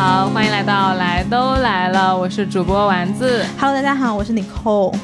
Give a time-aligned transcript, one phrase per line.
[0.00, 3.44] 好，欢迎来到来都来了，我是主播丸子。
[3.58, 4.94] Hello，大家好，我是 Nicole。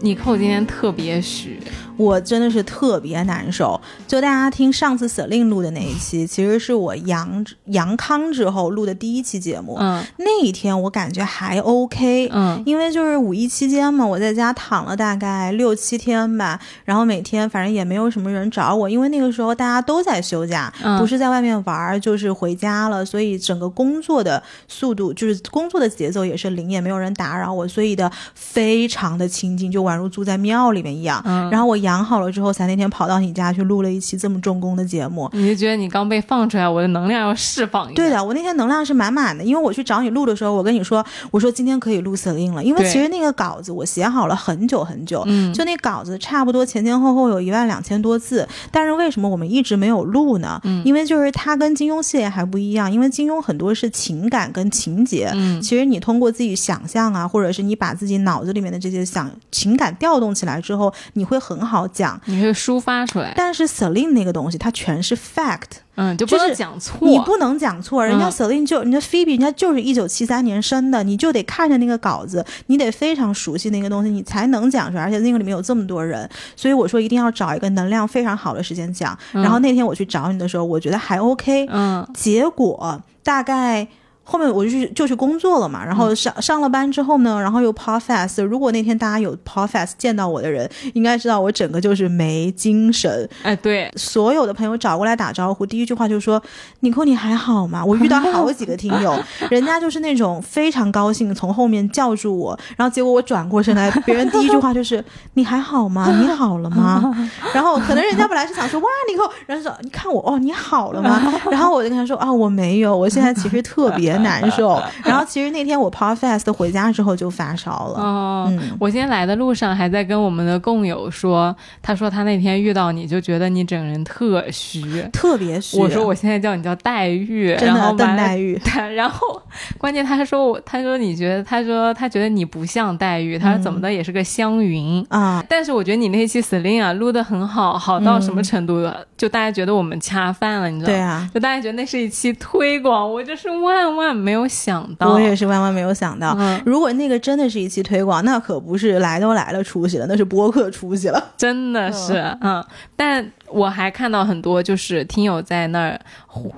[0.00, 1.53] Nicole 今天特别虚，
[1.96, 3.80] 我真的是特别难受。
[4.06, 9.76] 就大家听上次 Celine 录的那一期，其实是我阳阳康之后录的第一期节目。
[9.80, 31.22] 嗯那一天我感觉还 OK，嗯因为就是五一期间嘛，我在家躺了大概六七天吧，然后每天反正也没有什么人找我，因为那个时候大家都在休假，嗯不是在外面玩，就是回家了，所以整个工作的速度就是工作的节奏也是零，也没有人打扰我，所以的非常的清静，就宛如住在庙里面一样。
[31.24, 35.30] 嗯，然后我养好了之后，才那天跑到你家去录了一期这么重工的节目。
[35.32, 37.94] 你就觉得你刚被放出来，我的能量要释放一下。
[37.94, 50.60] 对的，我那天能量是满满的，因为我去找你录的时候，我跟你说，我说今天可以录 Celine 了，因为其实那个稿子我写好了很久很久，嗯，就那稿子差不多前前后后有一万两千多字，但是为什么我们一直没有录呢？
[50.64, 55.30] 嗯因为就是它跟金庸系列还不一样，因为金庸很多是情感跟情节。
[55.34, 62.20] 嗯其实你通过自己想象啊，或者是你把自己脑子里面的这些想情感调动起来之后，你会很好讲。
[62.26, 66.98] 你会抒发出来，但是 Celine 那个东西，它全是 fact，嗯，就不能就是讲错。
[67.08, 75.02] 你不能讲错，人家嗯 Celine 就人家 Phoebe 人家就是一九七三年生的，你就得看着那个稿子，你得非常熟悉那个东西，你才能讲出来。
[75.02, 79.18] 而且那个里面有这么多人，所以我说一定要找一个能量非常好的时间讲。
[79.32, 83.86] 嗯然后那天我去找你的时候，我觉得还 OK，嗯结果大概。
[84.24, 88.42] 后面我就去就去工作了嘛，然嗯后上上了班之后呢，然后又 Podfest。
[88.42, 96.42] 如果那天大家有 Podfest 见到我的人，应该知道我整个就是没精神，哎，对，所有的朋友找过来打招呼，第一句话就说
[96.80, 99.14] ：“尼寇，你还好吗？”我遇到 好几个听友，
[99.50, 106.10] 人家就是那种非常高兴，从后面叫住我，然后结果我转过身来，别人第一句话就是：“你还好吗？
[106.20, 107.14] 你好了吗？”
[107.52, 111.20] 然后可能人家本来是想说：“哇，尼寇！”然后说：“你看我哦，你好了吗？”
[111.50, 114.80] 然后我就跟他说：“啊，我没有，我现在其实特别难受。
[115.04, 118.00] ”然后其实那天我 Podfest 回家之后就发烧了。
[118.00, 125.02] 哦，嗯我今天来的路上还在跟我们的共友说，他说他那天遇到你就觉得你整个人特虚。
[125.12, 128.60] 特别虚，我说我现在叫你叫黛玉，真的然后黛玉，
[128.94, 129.40] 然后
[129.78, 135.04] 关键他说我，他说你觉得，他说他觉得你不像黛玉，他说怎么的也是个湘云。
[135.10, 139.04] 啊，但是我觉得你那期 Celine 啊录的很好，好到什么程度了？
[139.16, 140.96] 就大家觉得我们恰饭了，你知道吗？
[140.96, 145.12] 对啊，就大家觉得那是一期推广，我就是万万没有想到。
[145.12, 146.34] 我也是万万没有想到。
[146.38, 151.32] 嗯，如果那个真的是一期推广，那可不是来都来了出息了，那是播客出息了。
[151.36, 152.64] 真的是，嗯，
[152.96, 156.00] 但我还看到很多就是听友在那儿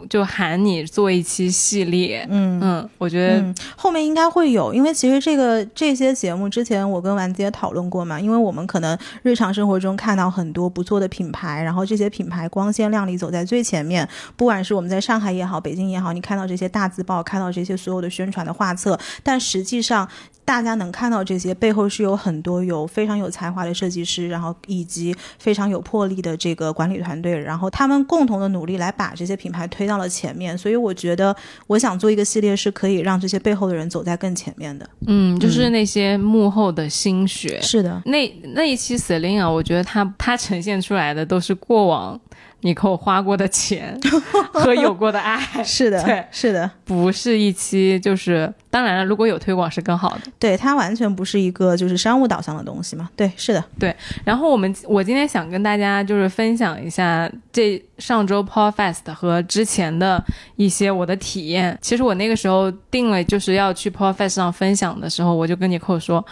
[0.09, 20.09] 就喊你做一期系列，嗯嗯，我觉得嗯，后面应该会有，因为其实这个这些节目之前我跟丸子也讨论过嘛，因为我们可能日常生活中看到很多不错的品牌，然后这些品牌光鲜亮丽走在最前面，不管是我们在上海也好，北京也好，你看到这些大字报，看到这些所有的宣传的画册，但实际上。
[20.47, 30.57] 大家能看到这些背后是有很多有非常有才华的设计师，然后以及非常有魄力的这个管理团队，然后他们共同的努力来把这些品牌推到了前面。
[30.57, 31.35] 所以我觉得，
[31.67, 34.89] 我想做一个系列是可以让这些背后的人走在更前面的。
[35.09, 37.61] 嗯，就是那些幕后的心血。
[37.61, 42.19] 是的，那那一期 Celine 啊，我觉得他他呈现出来的都是过往
[42.67, 43.97] 你给我花过的钱
[44.53, 50.21] 和有过的爱，是的，对是的，不是一期就是当然了，如果有推广是更好的。
[50.39, 53.09] 对，它完全不是一个就是商务导向的东西嘛。
[53.15, 53.95] 对，是的，对
[54.25, 60.23] 然后我们我今天想跟大家就是分享一下这上周 Podfest 和之前的
[60.57, 61.79] 一些我的体验。
[61.81, 66.25] 其实我那个时候定了就是要去 Podfest 上分享的时候，我就跟你扣说，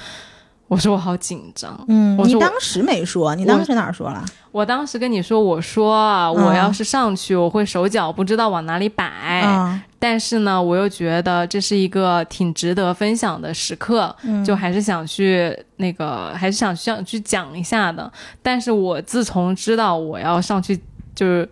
[0.69, 1.79] 我说我好紧张。
[1.89, 4.25] 嗯你当时没说，你当时哪儿说了？
[4.51, 9.43] 我当时跟你说，我说啊，嗯我要是上去，我会手脚不知道往哪里摆。
[9.45, 18.12] 嗯但是呢，我又觉得这是一个挺值得分享的时刻，嗯就还是想去那个，还是想想去讲一下的。
[18.43, 20.79] 但是我自从知道我要上去
[21.15, 21.49] 就是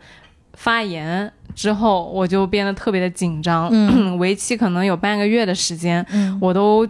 [0.53, 6.87] 发言之后，我就变得特别的紧张，嗯 为期可能有半个月的时间，嗯我都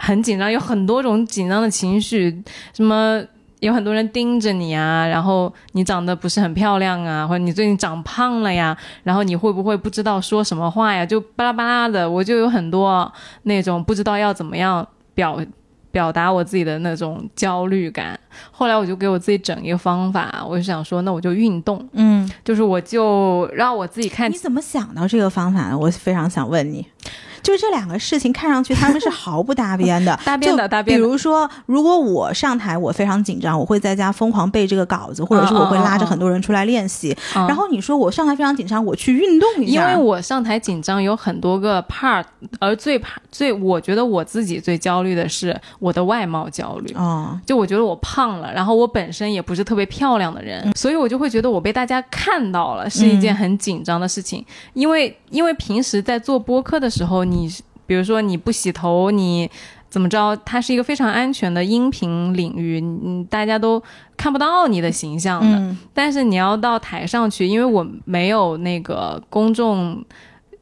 [0.00, 2.42] 很紧张，有很多种紧张的情绪，
[2.72, 3.22] 什么。
[3.60, 11.04] 有很多人盯着你啊，然后你长得不是很漂亮啊，或者你最近长胖了呀，然后你会不会不知道说什么话呀？
[11.04, 13.12] 就巴拉巴拉的，我就有很多
[13.42, 15.38] 那种不知道要怎么样表
[15.90, 18.18] 表达我自己的那种焦虑感。
[18.50, 25.76] 后来我就给我自己整一个方法，我就想说，那我就运动，嗯，就是我就让我自己看你怎么想到这个方法呢？
[25.76, 26.86] 我非常想问你。
[27.42, 31.04] 就这两个事情看上去他们是毫不搭边的， 搭边的搭边的。
[31.04, 37.16] 比如说，如果我上台，我非常紧张，我会在家疯狂背这个稿子，或者是我会拉着很多人出来练习。
[37.34, 39.90] 嗯然后你说我上台非常紧张，我去运动一下。
[39.90, 42.24] 因，为我上台紧张有很多个 part，
[42.60, 46.94] 而最怕最我觉得我自己最焦虑的是我的外貌焦虑。
[46.94, 54.44] 啊，就我觉得我胖了，然后我本身也不是特别漂亮的人，所以我就会觉得我被大家看到了是一件很紧张的事情。
[54.74, 57.48] 因为因为平时在做播客的时候，你
[57.86, 59.50] 比如说你不洗头，你
[59.88, 63.82] 怎么着，它是一个非常安全的音频领域，嗯，大家都
[64.16, 65.58] 看不到你的形象的。
[65.58, 70.04] 嗯但是你要到台上去，因为我没有那个公众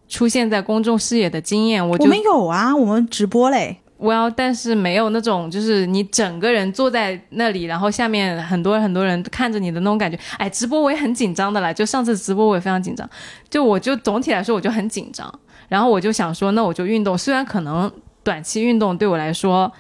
[0.09, 3.79] 出现在公众视野的经验，我就我们有啊，我们直播嘞。
[3.99, 10.19] 我要，但是没有那种，就是你整个人坐在那里，然后下面很多很多人看着你的那种感觉。
[10.39, 13.09] 哎，直播我也很紧张的啦，就上次直播我也非常紧张，
[13.51, 15.31] 就我就总体来说我就很紧张，
[15.69, 17.93] 然后我就想说，那我就运动，虽然可能
[18.23, 19.71] 短期运动对我来说。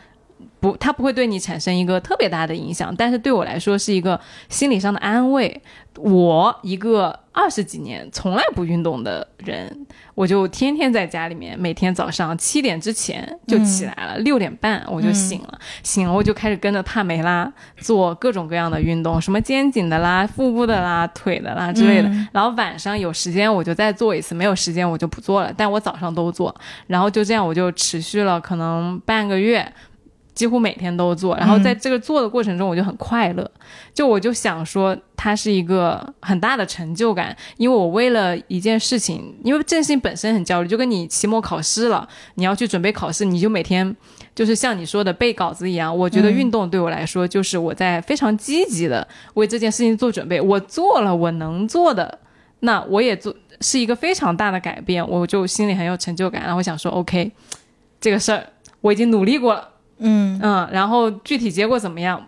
[0.60, 4.18] 不，它不会对你产生一个特别大的影响，但是对我来说是一个
[4.48, 5.62] 心理上的安慰。
[5.96, 9.84] 我一个二十几年从来不运动的人，
[10.14, 22.08] 我就天天在家里面，每天早上七点之前就起来了，六、点半我就醒了，醒了我就开始跟着帕梅拉做各种各样的运动，什么肩颈的啦、腹部的啦、腿的啦之类的。
[22.30, 26.54] 然后晚上有时间我就再做一次，没有时间我就不做了，但我早上都做。
[26.86, 29.72] 然后就这样我就持续了可能半个月。
[30.38, 33.50] 几乎每天都做，然后在这个做的过程中，我就很快乐。
[33.92, 43.96] 就我就想说，它是一个很大的成就感，因为我为了一件事情，因为这件事情本身很焦虑，就跟你期末考试了，你要去准备考试，你就每天
[44.32, 45.98] 就是像你说的背稿子一样。
[45.98, 50.40] 我觉得运动对我来说，就是我在非常积极的为这件事情做准备。
[50.40, 52.16] 我做了我能做的，
[52.60, 56.42] 那我也做是一个非常大的改变，我就心里很有成就感。
[56.42, 57.32] 然后我想说，OK，
[58.00, 58.46] 这个事儿
[58.82, 59.70] 我已经努力过了。
[59.98, 62.26] 嗯，嗯，然后具体结果怎么样，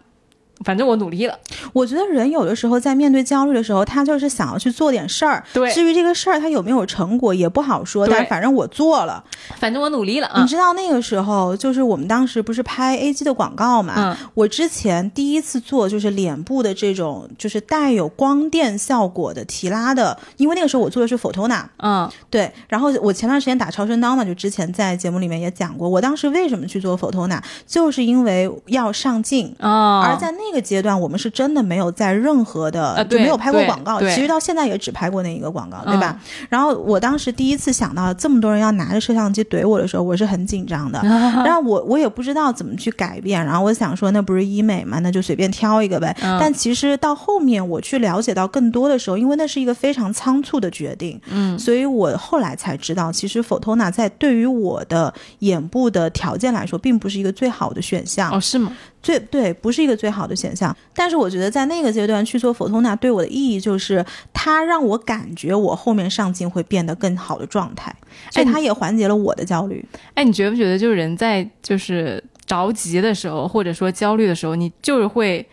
[0.64, 1.38] 反正我努力了。
[1.72, 5.42] 我觉得人有的时候在面对焦虑的时候，他就是想要去做点事儿。
[5.52, 9.22] 对至于这个事儿他有没有成果也不好说，对但反正我做了。
[9.58, 10.40] 反正我努力了啊。
[10.40, 13.94] 你知道那个时候，就是我们当时不是拍 A G 的广告嘛？
[13.96, 22.52] 嗯我之前第一次做就是脸部的这种，就是带有光电效果的提拉的，因为那个时候我做的是 Photona，嗯对。
[22.68, 29.54] 然后我前段时间打超声刀嘛，就之前在节目里面也讲过，我当时为什么去做 Photona，就是因为要上镜。
[29.58, 36.20] 啊，而在那个阶段，我们是真的没有在任何的、呃就没有拍过广告，其实到现在也只拍过那一个广告，对嗯吧？
[36.48, 41.00] 然后我当时第一次想到这么多人要拿着摄像机怼我的时候，我是很紧张的。
[41.44, 46.16] 然后我我也不知道怎么去改变，然后我想说那不是医美嘛，那就随便挑一个呗。
[46.22, 58.30] 嗯但其实到后面我去了解到更多的时候，因为那是一个非常仓促的决定，嗯所以我后来才知道，其实 Photona 在对于我的眼部的条件来说，并不是一个最好的选项。
[58.32, 58.72] 哦是吗？
[59.02, 60.76] 最对，不是一个最好的选项。
[60.94, 67.94] 但是我觉得在那个阶段去做 Photona 对我的意义就是，它让我感觉我后面上镜会变得更好的状态，
[68.30, 69.84] 所以它也缓解了我的焦虑。
[70.14, 75.46] 哎，你觉不觉得就是人在就是着急的时候，或者说焦虑的时候，你就是会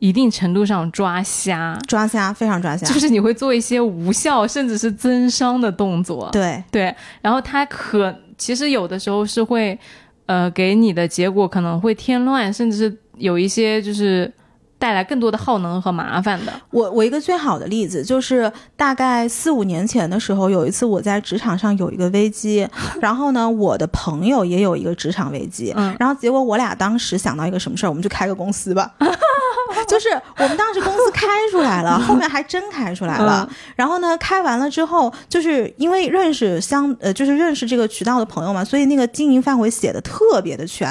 [0.00, 2.86] 一定程度上抓瞎，抓瞎，非常抓瞎。
[2.86, 6.28] 就是你会做一些无效甚至是增伤的动作。
[6.32, 9.78] 对，对，然后它可其实有的时候是会，
[10.28, 14.32] 呃，给你的结果可能会添乱，甚至是有一些就是
[14.78, 16.52] 带来更多的耗能和麻烦的。
[16.70, 22.68] 我我一个最好的例子就是大概四五年前的时候，有一次我在职场上有一个危机，
[23.00, 28.94] 然后呢，我的朋友也有一个职场危机，嗯然后结果我俩当时想到一个什么事儿，我们就开个公司吧。
[29.86, 33.48] 就是我们当时公司开出来了，后面还真开出来了。
[33.76, 40.88] 然后呢，开完了之后，就是因为认识相呃，就是认识这个渠道的朋友嘛，所以那个经营范围写的特别的全。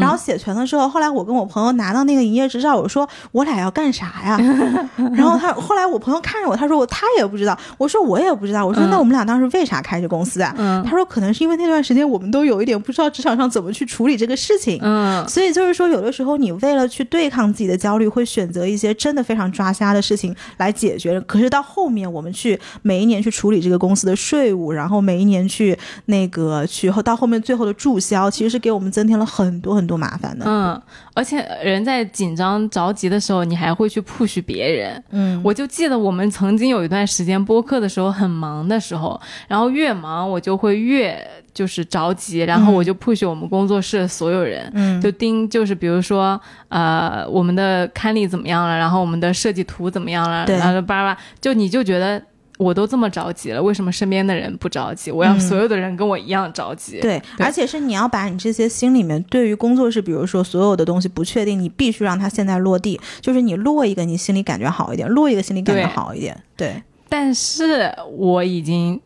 [0.00, 4.38] 然后写全了之后，后来我跟我朋友拿到那个营业执照，我说我俩要干啥呀？
[5.14, 10.54] 然后他后来我朋友看着我，他说我他也不知道，我说我也不知道，我说嗯那我们俩当时为啥开这公司啊？
[10.58, 14.78] 嗯他说可能是因为那段时间我们都有一点不知道职场上怎么去处理这个事情。
[14.82, 21.20] 嗯，所以就是说，有的时候你为了去对抗自己的焦虑，会选择一些真的非常抓瞎的事情来解决。
[21.22, 25.76] 可是到后面，我们去每一年去处理这个公司的税务，然后每一年去
[26.06, 30.44] 那个去后到后面最后的注销，其实是给我们增添了很多很多麻烦的。
[30.46, 30.80] 嗯，
[31.14, 35.02] 而且人在紧张着急的时候，你还会去 push 别人。
[35.10, 41.26] 嗯，我就记得我们曾经有一段时间播客的时候很忙的时候，然后越忙我就会越
[41.60, 52.22] 就是着急，然后我就 push 我们工作室所有人，嗯就盯就是比如说呃我们的刊例怎么样了，然后我们的设计图怎么样了，对然后巴拉巴拉，就你就觉得。
[52.60, 55.10] 我都这么着急了，为什么身边的人不着急？
[55.10, 57.00] 我要嗯所有的人跟我一样着急。
[57.00, 66.38] 对，对而且是你要把你这些心里面对于工作室，比如说所有的东西不确定，你必须让它现在落地，就是你落一个，你心里感觉好一点；落一个，心里感觉好一点。
[66.54, 69.00] 对，但是我已经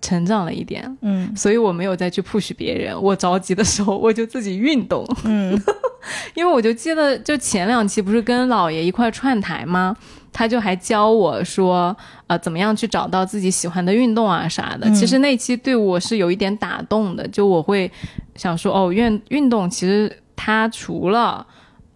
[0.00, 3.00] 成长了一点，嗯所以我没有再去 push 别人。
[3.00, 5.04] 我着急的时候，我就自己运动。
[5.24, 5.60] 嗯
[6.34, 9.94] 因为我就记得，就前两期不是跟姥爷一块串台吗？
[10.32, 11.94] 他就还教我说，
[12.28, 14.88] 呃，怎么样去找到自己喜欢的运动啊啥的。
[14.88, 17.90] 嗯其实那期对我是有一点打动的，就我会
[18.36, 21.44] 想说，哦，运运动其实它除了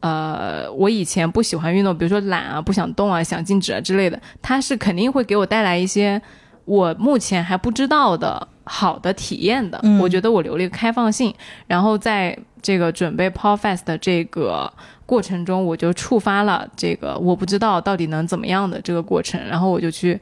[0.00, 6.20] 呃，我以前不喜欢运动，比如说懒啊、不想动啊、想静止啊之类的，它是肯定会给我带来一些
[6.64, 9.78] 我目前还不知道的好的体验的。
[9.82, 11.34] 嗯我觉得我留了一个开放性，
[11.66, 14.72] 然后在这个准备 Podfest 的这个
[15.04, 20.18] 过程中，我就触发了这个我不知道到底能怎么样的这个过程，然后我就去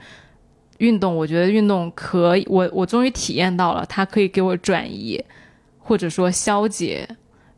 [0.78, 1.16] 运动。
[1.16, 5.24] 我觉得运动可以，我我终于体验到了，它可以给我转移
[5.78, 7.08] 或者说消解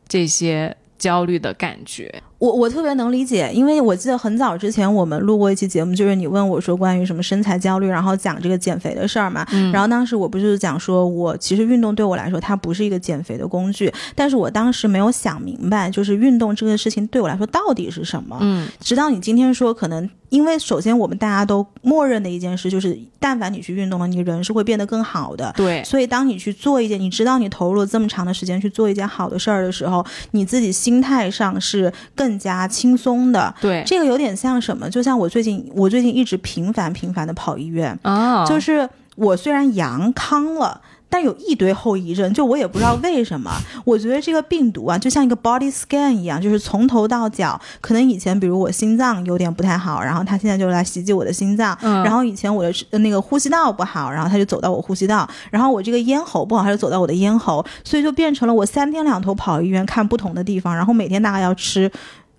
[0.07, 2.21] 这些焦虑的感觉。
[2.37, 9.45] 我我特别能理解，因为我记得很早之前我们录过一期节目，就是你问我说关于什么身材焦虑，然后讲这个减肥的事儿嘛。
[9.51, 18.37] 嗯然后当时我不是讲说，我其实运动对我来说它不是一个减肥的工具，但是我当时没有想明白，就是运动这个事情对我来说到底是什么。
[18.41, 25.53] 嗯，直到你今天说，可能因为首先我们大家都默认的一件事就是，但凡你去运动了，你人是会变得更好的。
[25.55, 33.53] 对，所以，当你去做一件，你知道你投入了这么长的时间去做一件好的事儿的时候，你自己心态上是更加轻松的。
[33.61, 34.89] 对，这个有点像什么？
[34.89, 40.81] 就像我最近，我最近一直频繁频繁的跑医院，啊，就是我虽然阳康了。
[41.09, 43.51] 但有一堆后遗症，就我也不知道为什么。
[43.85, 47.59] 我觉得这个病毒啊，就像一个 body scan 一样，就是从头到脚。
[47.79, 51.77] 可能以前，比如我心脏有点不太好，然后它现在就来袭击我的心脏。
[51.81, 55.27] 嗯然后以前我的呃那个呼吸道不好，然后它就走到我呼吸道。
[55.49, 57.65] 然后我这个咽喉不好，它就走到我的咽喉。
[57.83, 61.89] 所以就变成了我三天两头跑医院看不同的地方，然后每天大概要吃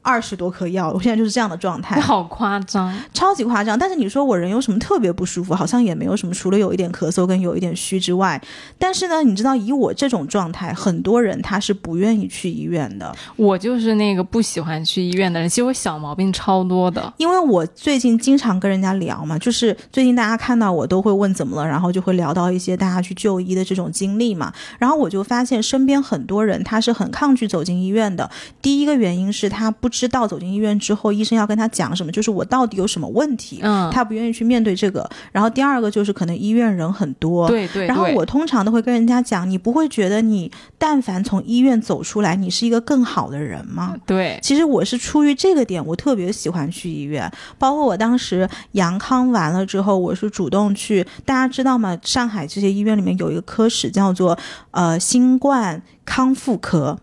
[0.06, 0.92] 二十多颗药。
[0.92, 1.98] 我现在就是这样的状态。
[2.00, 2.96] 好夸张。
[3.12, 3.76] 超级夸张。
[3.76, 8.40] 但是你说我人有什么特别不舒服，好像也没有什么，除了有一点咳嗽跟有一点虚之外。
[8.78, 17.12] 但是呢，你知道以我这种状态，很多人他是不愿意去医院的，我就是那个不喜欢去医院的人，其实我小毛病超多的。
[17.16, 24.52] 因为我最近经常跟人家聊嘛，就是最近大家看到我都会问怎么了，然后就会聊到一些大家去就医的这种经历嘛。
[24.78, 28.30] 然后我就发现身边很多人他是很抗拒走进医院的。
[28.62, 35.08] 第一个原因是他不知道走进医院之后医生要跟他讲什么，就是我到底有什么问题，嗯，他不愿意去面对这个。
[35.32, 37.86] 然后第二个就是可能医院人很多，对对。
[37.86, 43.94] 对然后我通常都会跟人家讲，你不会觉得你但凡从医院走出来，你是一个更好的人吗？
[44.04, 47.30] 对其实我是出于这个点，我特别喜欢去医院。
[47.58, 51.98] 包括我当时阳康完了之后，我是主动去，大家知道吗？
[52.02, 54.36] 上海这些医院里面有一个科室叫做
[54.72, 56.98] 呃新冠康复科。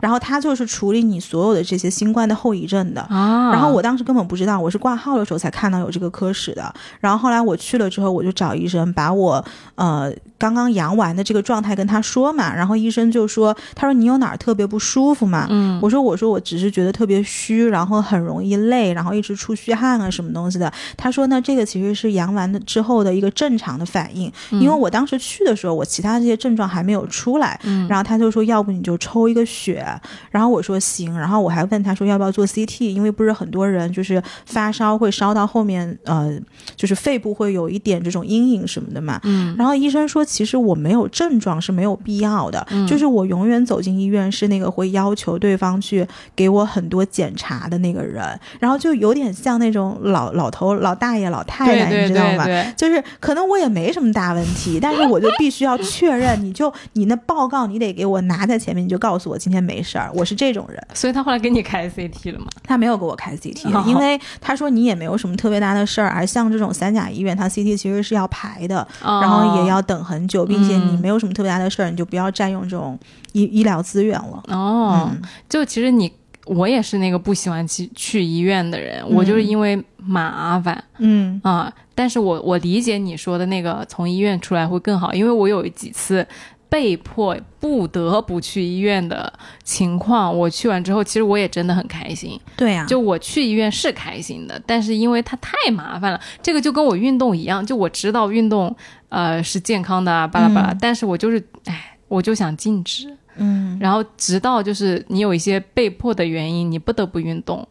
[0.00, 3.00] 然后它就是处理你所有的这些新冠的后遗症的。
[3.02, 6.72] 啊，然后我当时根本不知道，我是挂号的时候才看到有这个科室的。
[7.00, 12.54] 然后后来我去了之后，我就找医生，把我呃刚刚阳完的这个状态跟他说嘛。
[12.54, 27.58] 然后医生就说：“他说你有哪儿特别不舒服嘛？”嗯，我说：“我说我只是觉得特别虚，然后很容易累，然后一直出虚汗啊什么东西的。”他说呢，这个其实是阳完的之后的一个正常的反应，嗯因为我当时去的时候，我其他这些症状还没有出来。
[27.64, 29.84] 嗯然后他就说：“要不你就抽一个血。”
[30.30, 36.38] 然后我说：“行。”然后我还问他说：“要不要做 CT？” 因为不是很多人就是发烧会烧到后面，呃，
[36.76, 39.20] 就是肺部会有一点这种阴影什么的嘛。
[39.24, 48.22] 嗯然后医生说，其实我没有症状是没有必要的，嗯就是我永远走进医院是那个会要求对方去给我很多检查的那个人，
[48.58, 52.44] 然后就有点像那种老老头、老大爷、老太太，对对你知道吗？
[52.76, 60.78] 就是可能我也没什么大问题，但是我就必须要确认，你就你那报告你得给我拿在前面，你就告诉我今天没事儿，我是这种人。
[60.94, 62.46] 所以他后来给你开 CT 了吗？
[62.64, 72.98] 他没有给我开 CT，、哦因为他说你也没有什么特别大的事儿，而像这种三甲医院，他 CT 其实是要排的，然后也要等很久，并且你嗯没有什么特别大的事儿，你就不要占用这种
[73.32, 74.42] 医医疗资源了。
[74.48, 76.12] 哦，嗯就其实你
[76.44, 81.72] 我也是那个不喜欢去去医院的人，我就是因为麻烦嗯啊。
[81.94, 86.26] 但是我我理解你说的那个从医院出来会更好，因为我有几次。
[86.68, 89.32] 被迫不得不去医院的
[89.62, 92.38] 情况，我去完之后，其实我也真的很开心。
[92.56, 98.74] 对呀、就我去医院是开心的，但是因为它太麻烦了，这个就跟我运动一样，就我知道运动
[99.08, 103.16] 呃是健康的啊，巴拉巴拉，嗯但是我就是哎，我就想禁止。
[103.38, 107.66] 嗯然后直到就是你有一些被迫的原因，你不得不运动。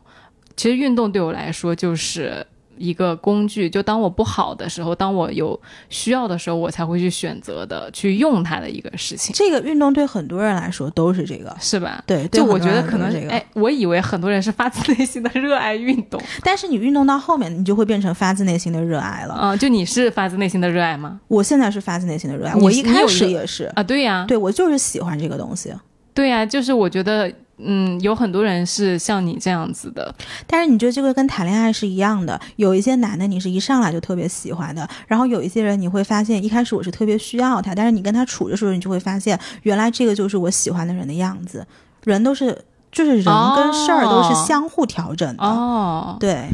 [0.55, 2.45] 其实运动对我来说就是
[2.77, 12.03] 一个工具，就当我不好的时候，当我有需要的时候，我才会去选择的去用它的一个事情，这个运动对很多人来说都是这个，是吧？
[12.05, 19.37] 对，对就我觉得可能哎，我以为很多人是发自内心的热爱运动，但是你运动到后面，你就会变成发自内心的热爱了。
[19.41, 21.19] 嗯，就你是发自内心的热爱吗？
[21.27, 25.73] 我现在是发自内心的热爱，我一开始也是，啊，对呀、对我就是喜欢这个东西。
[26.15, 30.15] 对呀、就是我觉得，嗯，有很多人是像你这样子的，
[30.47, 41.67] 但是你觉得这个跟谈恋爱是一样的，有一些男的你是一上来就特别喜欢的，然后有一些人你会发现一开始我是特别需要他，但是你跟他处的时候，你就会发现原来这个就是我喜欢的人的样子。
[42.05, 42.57] 人都是
[42.91, 46.47] 就是人跟事儿都是哦相互调整的，哦，对，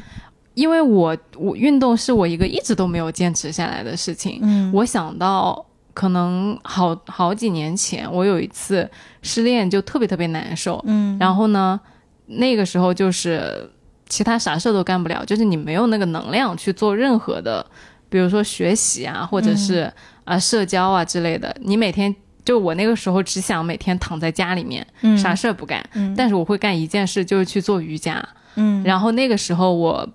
[0.54, 4.40] 因为我我运动是我一个一直都没有坚持下来的事情。
[4.42, 8.90] 嗯我想到可能好好几年前，我有一次
[9.22, 10.82] 失恋，就特别特别难受。
[10.88, 11.80] 嗯，然后呢，
[12.28, 13.70] 那个时候就是
[14.08, 17.66] 其他啥事都干不了，就是你没有那个能量去做任何的，
[18.10, 19.92] 比如说学习啊，或者是
[20.24, 21.56] 啊、社交啊之类的。
[21.62, 22.14] 你每天
[22.46, 28.28] 就我那个时候只想每天躺在家里面，嗯啥事儿不干，嗯但是我会干一件事，就是去做瑜伽。
[28.56, 30.08] 嗯然后那个时候我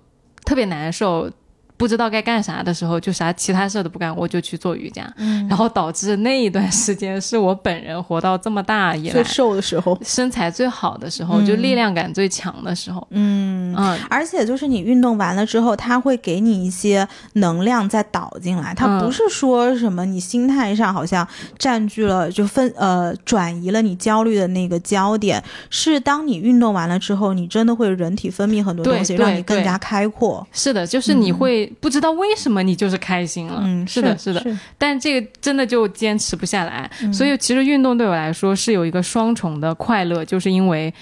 [0.45, 1.31] 特别难受，
[1.77, 13.07] 不知道该干啥的时候，就啥其他事儿都不干，我就去做瑜伽，嗯然后导致那一段时间是我本人活到这么大以来最瘦的时候，身材最好的时候，就力量感最强的时候。
[13.11, 13.75] 嗯。
[13.77, 18.73] 嗯，而且就是你运动完了之后，它会给你一些能量再导进来。
[18.73, 21.27] 它嗯不是说什么你心态上好像
[21.59, 30.45] 占据了就分呃转移了你焦虑的那个焦点，是当你运动完了之后，你真的会人体分泌很多东西，让你更加开阔。
[30.51, 33.61] 是的，就是你会不知道为什么你就是开心了。
[33.63, 34.39] 嗯，是的，是的。
[34.41, 40.93] 是但这个真的就坚持不下来，嗯所以其实运动对我来说是有一个双重的快乐，就是因为。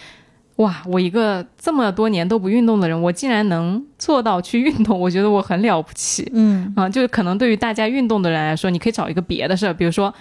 [0.57, 6.31] 哇，我一个这么多年都不运动的人，我竟然能做到去运动，我觉得我很了不起。
[6.33, 10.15] 嗯啊，就是可能对于大家运动的人来说，你可以找一个别的事儿，比如说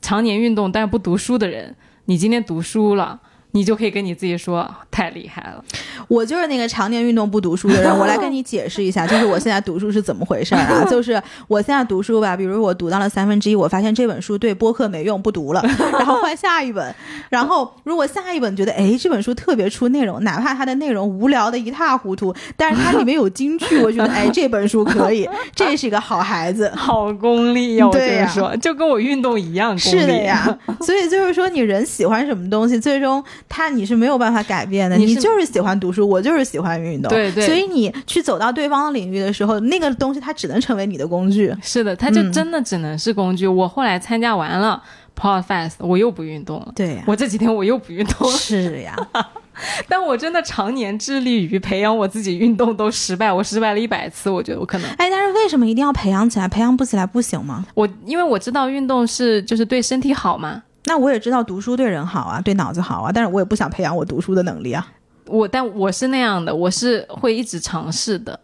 [0.00, 3.18] 常年运动但是不读书的人，你今天读书了，
[3.52, 5.62] 你就可以跟你自己说太厉害了。
[6.08, 10.84] 我就是那个常年运动不读书的人，我来跟你解释一下，就是我现在读书是怎么回事儿啊？
[10.90, 16.94] 就是我现在读书吧，比如我读到了三分之一，我发现这本书对播客没用，不读了， 然后换下一本。
[17.30, 26.70] 然后如果下一本觉得，哎，这本书特别出内容，哪怕它的内容无聊的一塌糊涂，但是它里面有金句，我觉得，哎， 这本书可以，这是一个好孩子。
[26.74, 29.80] 好功利呀、我跟你说，就跟我运动一样功利。
[29.80, 34.96] 是的呀，所以就是说，你人喜欢什么东西，最终他你是没有办法改变的。
[34.96, 37.08] 你你就是喜欢读书，我就是喜欢运动。
[37.10, 41.54] 对对所以你去走到对方的领域的时候，那个东西它只能成为你的工具。
[41.62, 43.46] 是的，它就嗯真的只能是工具。
[43.46, 44.82] 我后来参加完了
[45.18, 46.72] Podfest，我又不运动了。
[46.74, 48.96] 对呀、我这几天我又不运动了，是呀，
[49.86, 56.48] 但我真的常年致力于培养我自己运动都失败，我失败了一百次，我觉得我可能哎，但是为什么一定要培养起来？
[56.48, 57.64] 培养不起来不行吗？
[57.74, 64.92] 我因为我知道运动是就是对身体好嘛，那我也知道读书对人好啊，对脑子好啊，但是我也不想培养我读书的能力啊。
[65.26, 68.40] 我但我是那样的，我是会一直尝试的。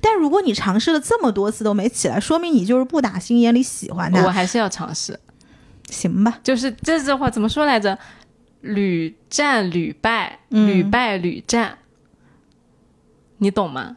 [0.00, 5.18] 但如果你尝试了这么多次都没起来，说明你就是不打心眼里喜欢它，我还是要尝试，
[5.90, 6.38] 行吧？
[6.42, 7.98] 就是这句话怎么说来着？
[8.60, 11.78] 屡战屡败，嗯屡败屡战，
[13.38, 13.94] 你懂吗？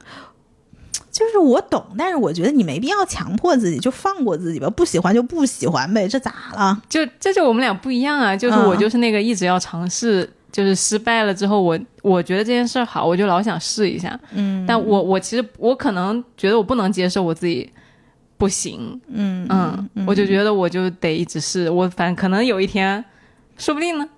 [1.21, 6.81] 就是我懂，但是我觉得你没必要强迫自己，就放过自己吧，不喜欢就不喜欢呗，这咋了？
[6.89, 14.19] 就这就我们俩不一样啊，就是嗯我就是那个一直要尝试，就是失败了之后，我我觉得这件事好，我就老想试一下。
[14.33, 17.69] 嗯但我我其实我可能觉得我不能接受我自己
[18.37, 23.05] 不行，嗯嗯，我就觉得我就得一直试，我反正可能有一天，
[23.57, 24.09] 说不定呢。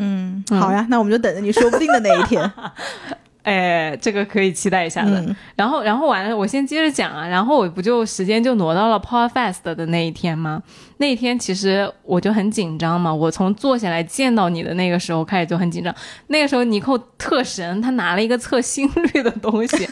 [0.00, 2.52] 嗯，好呀，那我们就等着你说不定的那一天。
[3.48, 5.18] 哎，这个可以期待一下的。
[5.22, 7.26] 嗯然后，然后完了，我先接着讲啊。
[7.26, 10.62] 然后我不就时间就挪到了 Power Fest 的那一天吗？
[10.98, 13.12] 那一天其实我就很紧张嘛。
[13.12, 15.94] 我从坐下来见到你的那个时候开始就很紧张。
[16.26, 19.88] 那个时候尼寇特神，他拿了一个测心率的东西，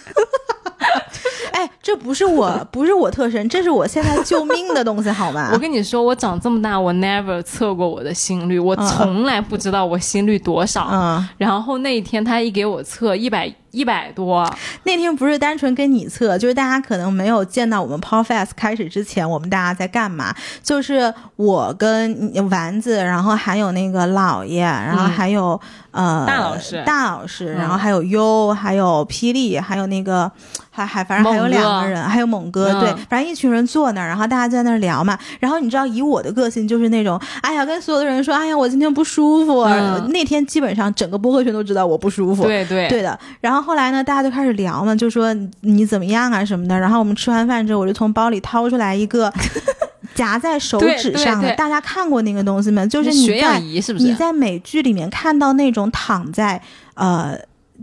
[1.52, 5.50] 哎，这不是我，不是我特深，这是我现在救命的东西，好吗？
[5.54, 10.88] 我跟你说，我长这么大，我 never 测过我的心率，我从来不知道我心率多少。
[10.92, 14.48] 嗯，然后那一天他一给我测一百一百多，
[14.84, 20.34] 那天不是单纯跟你测，就是大家可能没有见到我们 Podfest 开始之前，我们大家在干嘛？
[20.62, 25.60] 就是我跟丸子，然后还有那个姥爷，然后还有、
[25.92, 30.30] 呃大老师大老师，嗯然后还有优，还有霹雳，还有那个
[30.76, 35.18] 还还反正还有两个人，还有猛哥，嗯对，反正一群人坐那儿，然后大家在那儿聊嘛。
[35.40, 39.60] 然后你知道，以我的个性就是那种，哎呀，跟所有的人说，哎呀，我今天不舒服。
[39.62, 42.42] 嗯那天基本上整个播客圈都知道我不舒服。
[42.44, 46.78] 对对对的，然后后来呢，大家就开始聊嘛，就说你怎么样啊什么的。
[46.78, 49.32] 然后我们吃完饭之后，我就从包里掏出来一个
[50.14, 52.86] 夹在手指上的，大家看过那个东西吗？
[52.86, 54.04] 就是你血在氧仪是不是？
[54.04, 56.60] 你在美剧里面看到那种躺在
[56.94, 57.36] 呃。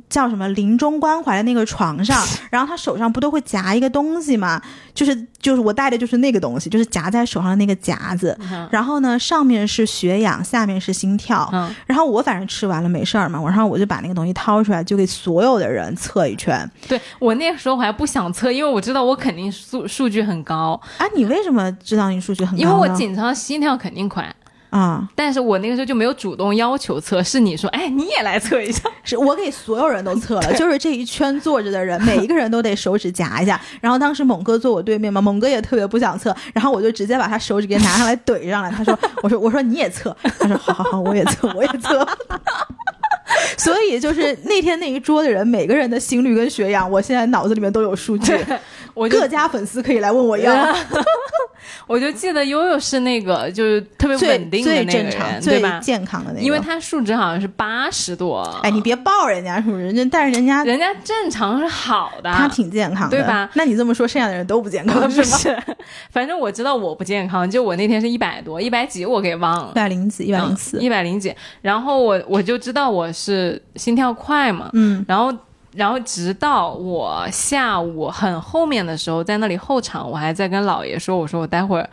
[0.10, 4.62] 叫什么临终关怀的那个床上， 然后他手上不都会夹一个东西吗？
[4.94, 8.38] 就是就是我带的就是那个东西，就是夹在手上的那个夹子。
[8.52, 11.50] 嗯然后呢，上面是血氧，下面是心跳。
[11.52, 16.70] 嗯，然后我反正吃完了没事儿嘛，然后我就把那个东西掏出来，就给所有的人测一圈。
[16.88, 24.34] 对我那个时候我还不想测，因为我知道我肯定数数据很高，啊，你为什么知道你数据很高因为我紧张，心跳肯定快。
[24.74, 28.82] 啊、但是我那个时候就没有主动要求测，是你说，哎，你也来测一下。
[29.04, 33.62] 是我给所有人都测了，就是这一圈坐着的人，每一个人都得手指夹一下。
[33.80, 38.72] 然后当时猛哥坐我对面嘛，猛哥也特别不想测，然后我就直接把他手指给拿上来怼上来。
[38.72, 42.04] 他说：“我说我说你也测。”他说：“好好好，我也测，我也测。
[43.58, 48.34] ”所以就是那天那一桌的人，每个人的心率跟血氧，我现在脑子里面都有数据。
[48.96, 50.54] 我各家粉丝可以来问我要，
[51.88, 55.80] 我就记得悠悠是那个就是特别稳定的那个人，正常、对最吧？
[55.80, 56.42] 健康的那个。
[56.42, 59.84] 因为他数值好像是八十多，哎，你别抱人家是不是？
[59.84, 63.50] 人家但是人家人家正常是好的，他挺健康的，对吧？
[63.56, 65.38] 那你这么说，剩下的人都不健康是吗？
[65.38, 65.58] 是，
[66.12, 69.76] 反正我知道我不健康，就我那天是一百多，一百几我给忘了一。
[69.76, 75.34] 百零几，一百零四，一百零几，然后我我就知道我是心跳快嘛，嗯然后
[75.76, 81.90] 然后直到我下午很后面的时候，在那里候场，我还在跟姥爷说，我说我待会儿。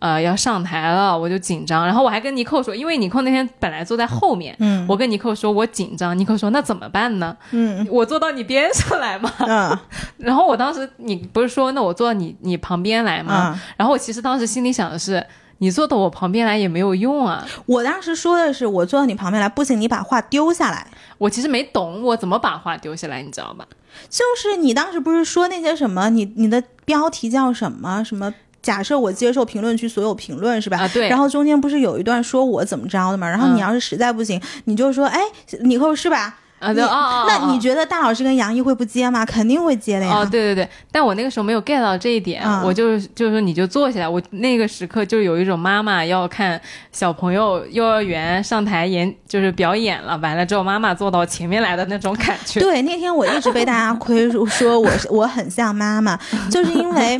[0.00, 1.86] 呃，要上台了，我就紧张。
[1.86, 7.34] 然后我还跟尼寇说，因为尼寇那天本来坐在后面，嗯我跟尼寇说我紧张，尼寇说那怎么办呢？
[7.52, 9.32] 嗯我坐到你边上来嘛。
[9.38, 9.78] 嗯
[10.18, 13.54] 然后我当时你不是说那我坐到你你旁边来吗？
[13.56, 15.24] 嗯，然后我其实当时心里想的是，
[15.58, 17.42] 你坐到我旁边来也没有用啊。
[17.64, 20.86] 我当时说的是，我坐到你旁边来，不行，你把话丢下来。
[21.24, 23.66] 我其实没懂我怎么把话丢下来，你知道吧？
[24.10, 28.32] 就是你当时不是说那些什么，你你的标题叫什么什么？
[28.60, 30.78] 假设我接受评论区所有评论是吧？
[30.78, 31.08] 啊，对。
[31.08, 33.26] 然后中间不是有一段说我怎么着的嘛？
[33.28, 35.20] 然后嗯你要是实在不行，你就说，哎，
[35.60, 36.40] 你后是吧？
[36.60, 39.24] 啊，你对，哦哦，那你哦觉得大老师跟杨毅会不接吗？
[39.26, 40.18] 肯定会接的呀。
[40.18, 46.58] 哦，对对对，但我那个时候没有 get 到这一点，嗯我就就是说你就坐下来，我那个时刻就有一种妈妈要看
[46.92, 52.60] 小朋友幼儿园上台演就是表演了，完了之后妈妈坐到前面来的那种感觉。
[52.60, 56.18] 对，那天我一直被大家 亏说我是我很像妈妈，
[56.50, 57.18] 就是因为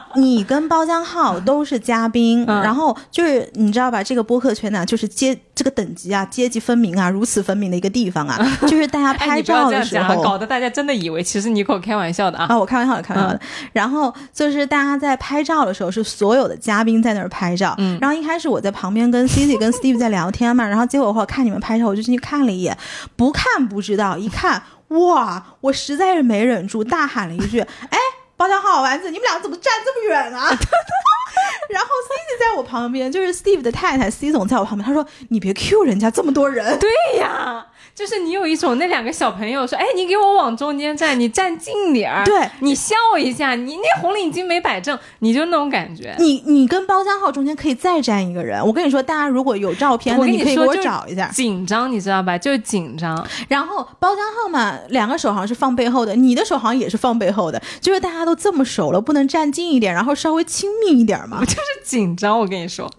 [0.16, 10.22] 你跟包浆浩都是嘉宾，嗯然后就是你知道吧，这个播客圈呢，就是阶这个等级啊，阶级分明啊，如此分明的一个地方啊， 就是大家哎，拍照的时候。
[10.22, 12.46] 搞得大家真的以为其实你口开玩笑的啊。
[12.48, 13.40] 啊，我开玩笑的，开玩笑的。
[13.72, 17.74] 然后就是大家在拍照的时候，是所有的嘉宾在那儿拍照。
[17.78, 22.76] 嗯然后一开始我在旁边跟 Cici 跟 Steve 在聊天嘛，然后结果我看你们拍照，我就进去看了一眼，
[23.16, 27.98] 不看不知道，一看哇，我实在是没忍住，大喊了一句：“哎，
[28.42, 30.48] 包浆浩丸子，你们俩怎么站这么远啊？”
[31.70, 46.14] 然后 Cici 在我旁边，就是 Steve 的太太 C 总在我旁边，他说：“你别 Q 人家这么多人。”对呀，就是你有一种那两个小朋友说，哎，你给我往中间站，你站近点儿，对你笑一下，你那红领巾没摆正，你就那种感觉。
[46.18, 51.28] 你你跟包浆浩中间可以再站一个人，我跟你说，大家如果有照片的，我跟你可以给我找一下。
[51.28, 52.38] 紧张，你知道吧？
[52.38, 53.26] 就是紧张。
[53.48, 61.44] 然后包浆浩嘛，两个手好像是放背后的，你的手好像也是放背后的，就是大家都这么熟了，不能站近一点，然后稍微亲密一点嘛我。
[61.46, 62.90] 就是紧张，我跟你说，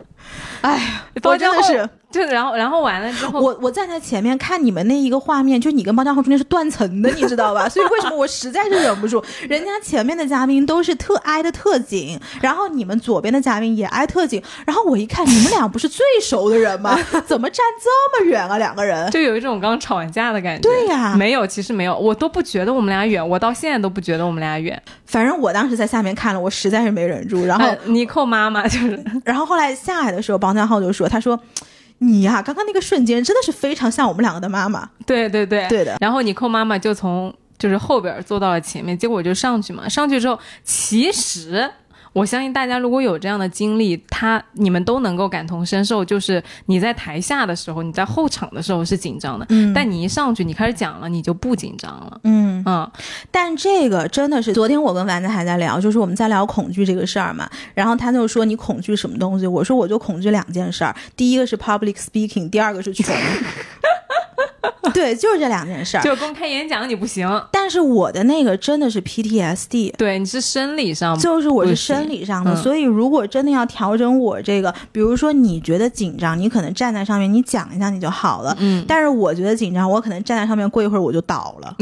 [0.61, 7.67] 哎呀，包我真的浆浩是，就然后然后完了之后，我我站在前面看你们那一个画面，就你跟包浆浩中间是断层的， 你知道吧？
[7.67, 16.97] 所以为什么我实在是忍不住，人家前面的嘉宾都是特挨的特紧，然后你们左边的嘉宾也挨特紧，然后我一看，你们俩不是最熟的人吗？
[17.27, 19.09] 怎么站这么远啊，两个人？
[19.11, 20.61] 就有一种刚吵完架的感觉。
[20.61, 24.81] 对呀没有，其实没有，我都不觉得我们俩远，我到现在都不觉得我们俩远。
[25.05, 31.39] 反正我当时在下面看了，我实在是没忍住，然后呃尼寇妈妈就是，然后后来下来的时候，王家浩就说：“他说
[31.99, 34.89] 你呀、刚刚那个瞬间真的是非常像我们两个的妈妈。
[35.05, 39.87] 对对对，对的，然后你寇妈妈就从就是后边坐到了前面，结果我就上去嘛。
[39.87, 41.69] 上去之后，其实
[42.13, 46.05] 我相信大家如果有这样的经历，他你们都能够感同身受。
[46.05, 52.19] 就是你在台下的时候，你在后场的时候是紧张的，嗯但你一上去，你开始讲了，你就不紧张了。
[52.23, 52.91] 嗯，嗯，
[53.31, 57.49] 但这个真的是昨天我跟丸子还在聊，就是我们在聊恐惧这个事儿嘛。
[57.73, 59.47] 然后他就说你恐惧什么东西？
[59.47, 63.15] 我说我就恐惧两件事儿，第一个是 public speaking，第二个是穷。
[64.93, 66.03] 对，就是这两件事儿。
[66.03, 72.55] 就公开演讲你不行，但是我的那个真的是 PTSD，对，你是生理上，就是我是生理上的。
[72.55, 78.55] 所以如果真的要调整我这个，比如说你觉得紧张，你可能站在上面你讲一下你就好了。
[78.59, 78.83] 嗯。
[78.87, 81.75] 但是我觉得紧张，我可能站在上面过一会儿我就倒了，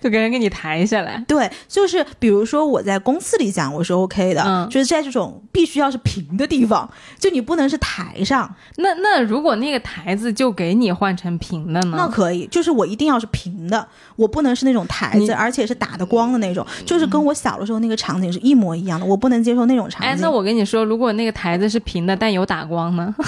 [0.00, 1.22] 就给人给你抬下来。
[1.28, 8.54] 对，就是比如说我在公司里讲我是 OK 的，嗯，就是在这种必须要是平的地方，就你不能是台上。
[8.76, 11.94] 那那如果那个台子就给你换成平的呢？
[11.98, 13.86] 那可以，就是我一定要是平的，
[14.16, 20.08] 我不能是那种台子，而且是打的光的那种，就是跟我小的时候那个场景是一模一样的，我不能接受那种场景。
[20.08, 23.14] 哎，那我跟你说，如果那个台子是平的，但有打光呢？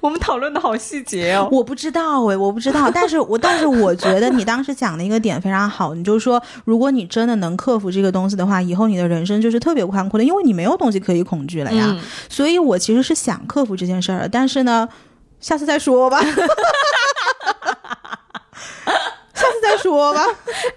[0.00, 11.96] 我们讨论的好细节哦，我不知道哎，我不知道，但是我但是我觉得你当时讲的一个点非常好，你就说，如果你真的能克服这个东西的话，以后你的人生就是特别宽阔的，因为你没有东西可以恐惧了呀。
[12.28, 14.88] 所以我其实是想克服这件事儿，但是呢，
[15.40, 16.20] 下次再说吧，
[19.34, 20.24] 下次再说吧。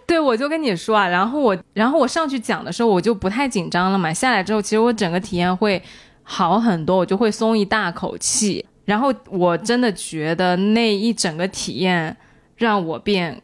[0.06, 5.82] 对，我就跟你说啊，然后我然后我上去讲的时候，我就不太紧张了嘛，下来之后，其实我整个体验会
[6.24, 8.65] 好很多，我就会松一大口气。
[8.86, 12.17] 然后我真的觉得那一整个体验
[12.58, 13.41] 让我变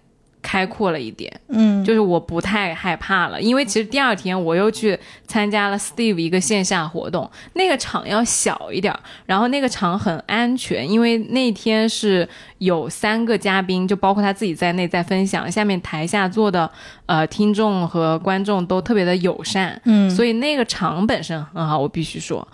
[0.47, 12.25] 开阔了一点，嗯，就是我不太害怕了，因为其实第二天我又去参加了 Steve 一个线下活动，那个场要小一点，然后那个场很安全，因为那天是
[12.59, 16.71] 有三个嘉宾，就包括他自己在内在分享，下面台下坐的
[17.07, 22.47] 呃听众和观众都特别的友善，嗯，所以那个场本身很好，我必须说。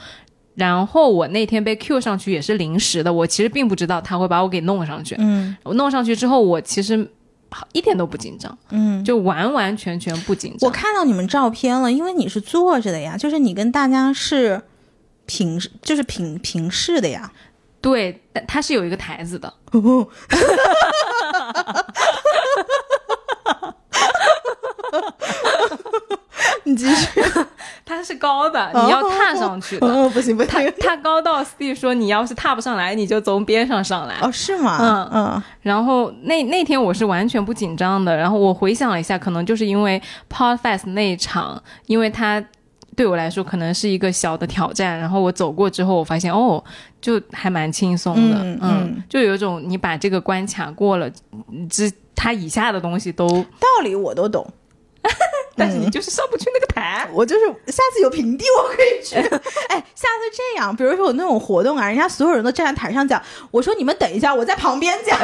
[0.56, 5.16] 然后我那天被 Q 上去也是临时的，我其实并不知道他会把我给弄上去。
[5.20, 7.08] 嗯，我弄上去之后，我其实
[7.72, 10.68] 一点都不紧张，嗯，就完完全全不紧张。
[10.68, 14.62] 我看到你们照片了，因为你是坐着的呀，就是你跟大家是
[15.26, 17.32] 平，就是平平视的呀。
[17.82, 19.54] 对，但它是有一个台子的。
[26.66, 27.22] 你继续，
[27.96, 29.88] 它是高的，你要踏上去的。
[29.88, 34.16] 哦，不行不行，它它高到 Steve 说你要是踏不上来，你就从边上上来。
[34.22, 34.78] 哦，是吗？
[34.80, 35.44] 嗯嗯。
[35.62, 38.16] 然后那那天我是完全不紧张的。
[38.16, 42.44] 然后我回想了一下，可能就是因为 Podfest 那一场，因为它
[42.96, 44.98] 对我来说可能是一个小的挑战。
[45.00, 46.64] 然后我走过之后，我发现哦，
[47.00, 48.38] 就还蛮轻松的。
[48.42, 51.10] 嗯嗯，就有一种你把这个关卡过了，
[51.70, 54.46] 之它以下的东西都道理我都懂。
[55.56, 59.16] 但是你就是上不去那个台， 我就是下次有平地我可以去。
[59.70, 65.20] 哎，下次这样，比如说有那种活动啊，人家所有人都站在台上讲，我说你们等一下，我在旁边讲。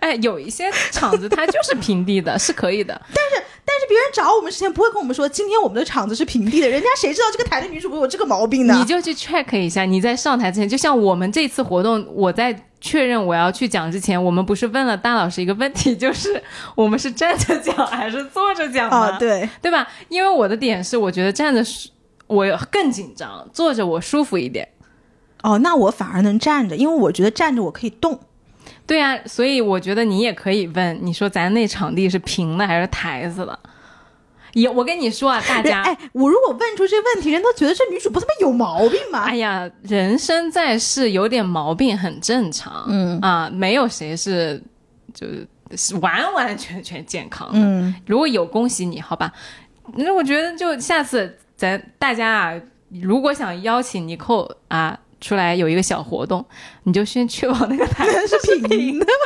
[0.00, 3.00] 哎，有一些场子它就是平地的，是可以的。
[3.14, 8.74] 但是但是别人找我们之前不会跟我们说，今天我们的场子是平地的，人家谁知道这个台的女主播有这个毛病呢？
[8.78, 12.64] 你就去 check 一下，你在上台之前，就像我们这次活动，我在。
[12.80, 16.42] 确认我要去讲之前，我们不是问了大老师一个问题， 就是
[16.74, 19.18] 我们是站着讲还是坐着讲吗？
[19.18, 19.86] 对对吧？
[20.08, 21.62] 因为我的点是，我觉得站着
[22.26, 24.68] 我更紧张，坐着我舒服一点。
[25.42, 28.18] 哦，那我反而能站着，因为我觉得站着我可以动。
[28.86, 33.58] 对啊，所以我觉得你也可以问，你说咱那场地是平的还是台子的？
[34.54, 39.24] 也，我跟你说啊， 大家，哎，我如果问出这问题，人都觉得这女主播他妈有毛病吗？
[39.26, 44.62] 哎呀，人生在世，有点毛病很正常，嗯啊，没有谁是
[45.12, 45.26] 就
[45.76, 49.32] 是完完全全健康的，嗯，如果有，恭喜你，好吧？
[49.94, 52.60] 那我觉得就下次咱大家啊，
[53.02, 56.44] 如果想邀请尼寇啊出来有一个小活动，
[56.84, 59.06] 你就先确保那个台 是平的。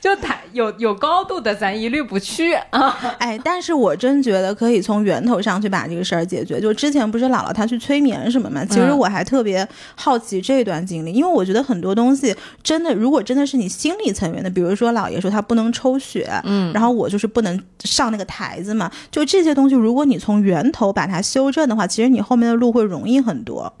[0.00, 2.96] 就台有有高度的，咱一律不去啊！
[3.18, 6.60] 哎，但是我真觉得可以从源头上去把这个事儿解决。
[6.60, 8.64] 就之前不是姥姥她去催眠什么嘛？
[8.64, 23.72] 其实我还特别好奇这段经历，因为我觉得很多东西真的，如果真的是你心理层面的，比如说姥爷说他不能抽血，嗯，然后我就是不能上那个台子嘛，就这些东西，如果你从源头把它修正的话，其实你后面的路会容易很多。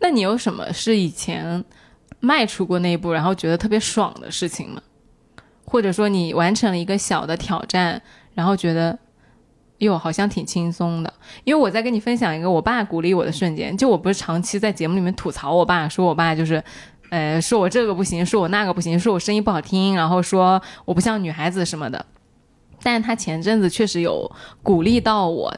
[0.00, 1.64] 那你有什么是以前
[2.20, 4.80] 迈出过那一步，然后觉得特别爽的事情吗？
[5.68, 8.00] 或者说你完成了一个小的挑战，
[8.32, 8.98] 然后觉得
[9.78, 11.12] 哟好像挺轻松的。
[11.44, 16.62] 因为我在跟你分享一个我爸鼓励我的瞬间，就我不是长期在节目里面吐槽我爸，说我爸就是，
[17.10, 22.04] 呃，说我这个不行，说我那个不行，说我声音不好听，然后说我不像女孩子什么的。
[22.82, 24.30] 但他前阵子确实有
[24.62, 25.54] 鼓励到我，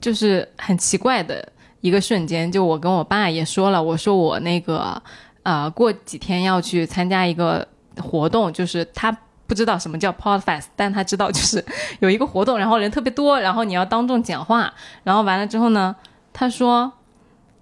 [0.00, 1.46] 就是很奇怪的
[1.82, 5.02] 一个瞬间，就我跟我爸也说了，我说我那个
[5.42, 9.16] 呃过几天要去参加一个活动，就是他。
[9.52, 11.62] 不知道什么叫 Podfest，但他知道就是
[12.00, 14.72] 有一个活动，然后人特别多，然后你要当众讲话，
[15.04, 15.94] 然后完了之后呢，
[16.32, 16.90] 他说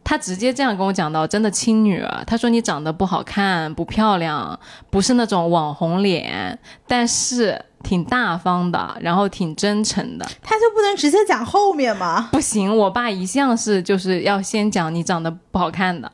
[0.05, 4.57] 他直接这样跟我讲到，真的亲女儿，他说你长得不好看，不漂亮，
[4.89, 10.25] 不是那种网红脸，但是挺大方的，然后挺真诚的。
[10.41, 12.29] 他就不能直接讲后面吗？
[12.31, 16.13] 不行，我爸一向是就是要先讲你长得不好看的，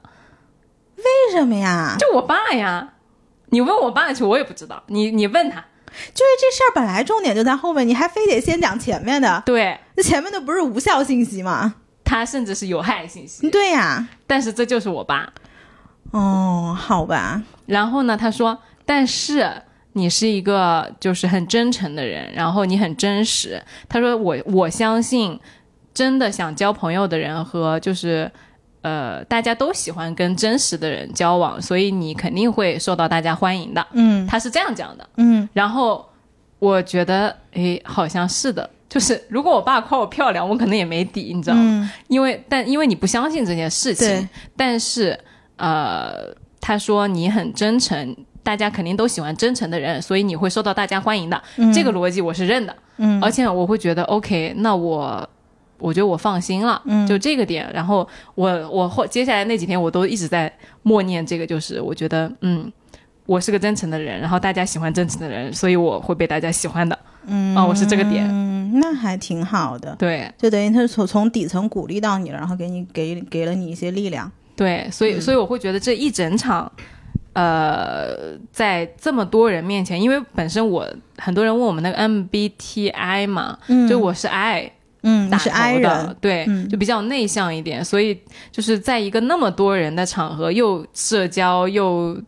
[0.96, 1.96] 为什么呀？
[1.98, 2.94] 就我爸呀，
[3.50, 5.64] 你问我爸去，我也不知道，你你问他。
[6.12, 11.76] 就是这事儿本来重点就在后面，你还非得先讲前面的，对，那前面的不是无效信息吗？
[12.04, 13.48] 他甚至是有害信息。
[13.48, 15.32] 对呀，但是这就是我爸。
[16.10, 17.42] 哦，好吧。
[17.64, 19.50] 然后呢，他说，但是
[19.92, 23.62] 你是一个就是很真诚的人，然后你很真实。
[23.88, 25.40] 他说我我相信，
[25.94, 28.30] 真的想交朋友的人和就是。
[28.82, 33.84] 呃，大家都喜欢跟真实的人交往，所以你肯定会受到大家欢迎的。
[33.92, 35.08] 嗯，他是这样讲的。
[35.16, 36.08] 嗯，然后
[36.60, 38.68] 我觉得，诶，好像是的。
[38.88, 41.90] 就是如果我爸夸我漂亮，我可能也没底，你知道吗？
[42.06, 45.18] 因为但因为你不相信这件事情，但是
[45.56, 51.42] 呃，他说你很真诚，大家肯定都喜欢真诚的人，所以你会受到大家欢迎的。
[51.74, 52.76] 这个逻辑我是认的。
[52.98, 55.28] 嗯，而且我会觉得，OK，那我。
[55.78, 57.70] 我觉得我放心了，嗯就这个点。
[57.72, 62.70] 然后我我后接下来那几天我都一直在默念这个，就是我觉得嗯，
[63.26, 66.98] 我是个真诚的人，然后大家喜欢真诚的人，所以我会被大家喜欢的。
[67.26, 69.94] 嗯，啊，我是这个点，嗯，那还挺好的。
[69.96, 74.30] 对，就等于他是从从底层鼓励到你了，然后给你给给了你一些力量。
[74.54, 76.70] 对，所以所以我会觉得这一整场，
[77.32, 83.58] 呃，在这么多人面前，因为本身我很多人问我们那个 MBTI 嘛，
[83.88, 84.72] 就我是 I。
[85.08, 92.20] 嗯，是 I 人，对，就比较内向一点，所以就是在一个那么多人的场合，又社交又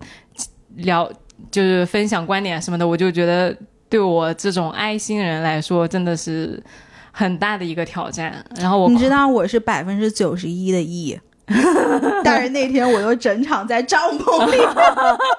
[0.76, 1.10] 聊，
[1.50, 3.52] 就是分享观点什么的，我就觉得
[3.88, 6.62] 对我这种 I 心人来说，真的是
[7.10, 8.44] 很大的一个挑战。
[8.54, 11.18] 然后我你知道我是百分之九十一的 E，
[12.22, 14.56] 但是那天我又整场在帐篷里，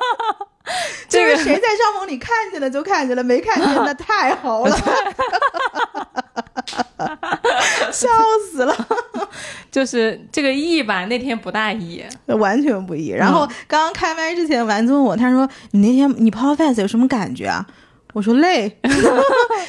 [1.07, 4.75] 就是谁在帐篷里看见了就看见了，没看见那太好了。
[7.91, 8.07] 笑
[8.51, 8.87] 死了，
[9.71, 13.09] 就是这个意吧，那天不大意完全不意。
[13.09, 17.65] 然后刚刚开麦之前，丸子问我，他说：“你那天你抛 fast 有什么感觉啊？”
[18.13, 18.77] 我说：“累。”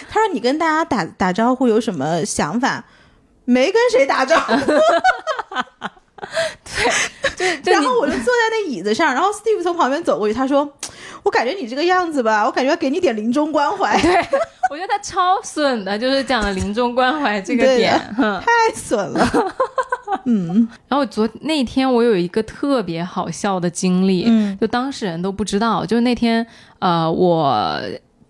[0.08, 2.84] 他说：“你跟大家打打招呼有什么想法？”
[3.44, 4.54] 没跟谁打招呼。
[7.36, 10.70] 对，就然后我就坐在那椅子上，然后 Steve 从旁边走过去，他说
[11.22, 14.16] ：“我感觉你这个样子吧，我感觉要给你点临终关怀。”对，
[14.70, 19.54] 我觉得他超损的，就是讲的临终关怀这个点，太损了。
[20.26, 26.46] 嗯，然后昨那天我有一个特别好笑的经历，嗯，就当事人都不知道，就那天
[26.78, 27.80] 呃我。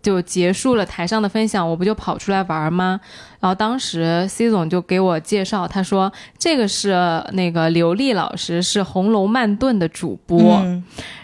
[0.02, 3.00] 就结束了台上的分享，我不就跑出来玩吗？
[3.38, 10.62] 然后当时 C 总就给我介绍，他说这个是那个刘丽老师，是《红楼慢炖》的主播。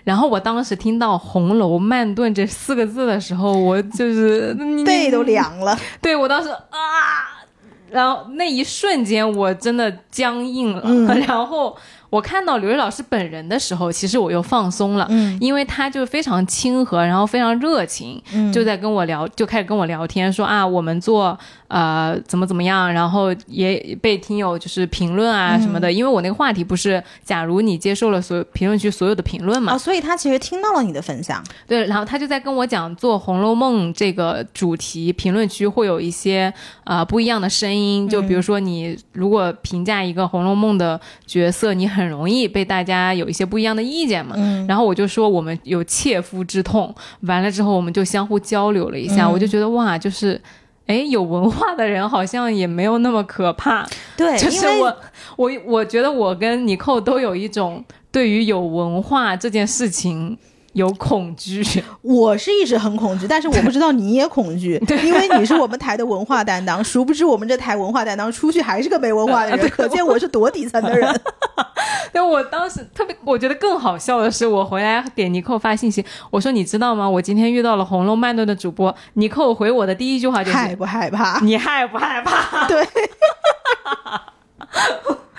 [0.05, 5.79] 然后我当时听到“红楼慢炖”这四个字的时候，我就是背都凉了。
[6.01, 7.45] 对我当时啊，
[7.91, 11.77] 然后那一瞬间我真的僵硬了， 然后。
[12.17, 36.51] 我看到刘瑞老师本人的时候，其实我又放松了，嗯，因为他就非常亲和，然后非常热情，嗯，就在跟我聊，就开始跟我聊天，说啊，我们做呃怎么怎么样，然后也被听友就是评论啊什么的，因为我那个话题不是，假如你接受了所有评论区所有的评论嘛，啊，所以他其实听到了你的分享，对，然后他就在跟我讲做《红楼梦》这个主题，评论区会有一些
[36.85, 41.87] 呃不一样的声音，就比如说你如果评价一个《红楼梦》的角色，你。
[41.97, 44.37] 很容易被大家有一些不一样的意见嘛，
[44.69, 50.41] 然后我就说我们有切肤之痛，完了之后我们就相互交流了一下，我就觉得哇，就是，
[50.87, 54.97] 哎，有文化的人好像也没有那么可怕，对，就是我
[55.37, 60.37] 我我觉得我跟尼寇都有一种对于有文化这件事情。
[60.77, 61.65] 有恐惧，
[62.03, 71.21] 我是一直很恐惧，但是我不知道你也恐惧， 对，因为你是我们台的文化担当，殊不知我们这台文化担当出去还是个没文化的人， 可见我是多底层的人。
[72.13, 77.09] 对，我当时特别，我觉得更好笑的是，我回来给尼寇发信息，我说你知道吗？
[77.09, 81.41] 我今天遇到了红楼慢炖的主播，尼寇回我的第一句话就是害不害怕？
[81.41, 82.69] 你害不害怕？
[82.69, 82.87] 对。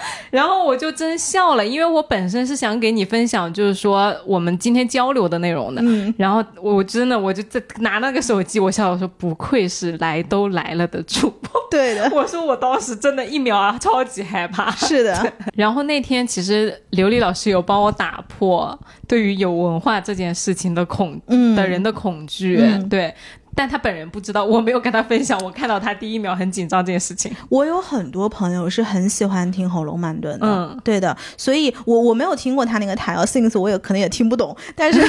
[0.32, 5.82] 然后我就真笑了，因为我本身是想给你分享，就是说我们今天交流的内容的。
[5.84, 6.14] 嗯。
[6.18, 11.50] 然后我真的我就在拿那个手机，我笑我说不愧是来都来了的主播。
[11.72, 12.10] 对的。
[12.16, 14.72] 我说我当时真的一秒啊，超级害怕。
[14.72, 15.34] 是的。
[15.56, 18.78] 然后那天其实刘丽老师有帮我打破
[19.08, 21.20] 对于有文化这件事情的恐
[21.56, 22.62] 的人的恐惧。
[22.90, 23.14] 对。
[23.58, 25.36] 但他本人不知道，我没有跟他分享。
[25.44, 27.36] 我看到他第一秒很紧张这件事情。
[27.50, 31.18] 我有很多朋友是很喜欢听《红楼梦》的，嗯，对的。
[31.36, 35.02] 所以我我没有听过他那个台，Things 我也可能也听不懂，但是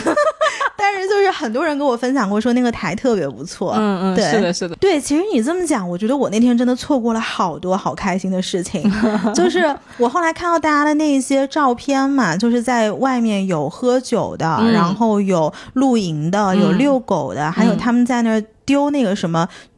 [0.81, 3.75] 但是就是很多人跟我分享过，说那个台特别不错。
[3.77, 4.77] 嗯嗯，对，是的，是的。
[4.77, 8.89] 对，其实你这么讲，我觉得我那天真的错过了好多好开心的事情。
[9.35, 17.51] 就是我后来看到大家的那些照片嘛，就是在外面有喝酒的，然后有露营的，有遛狗的。
[17.51, 19.49] 还有他们在那儿丢那个什么。
[19.53, 19.78] 嗯，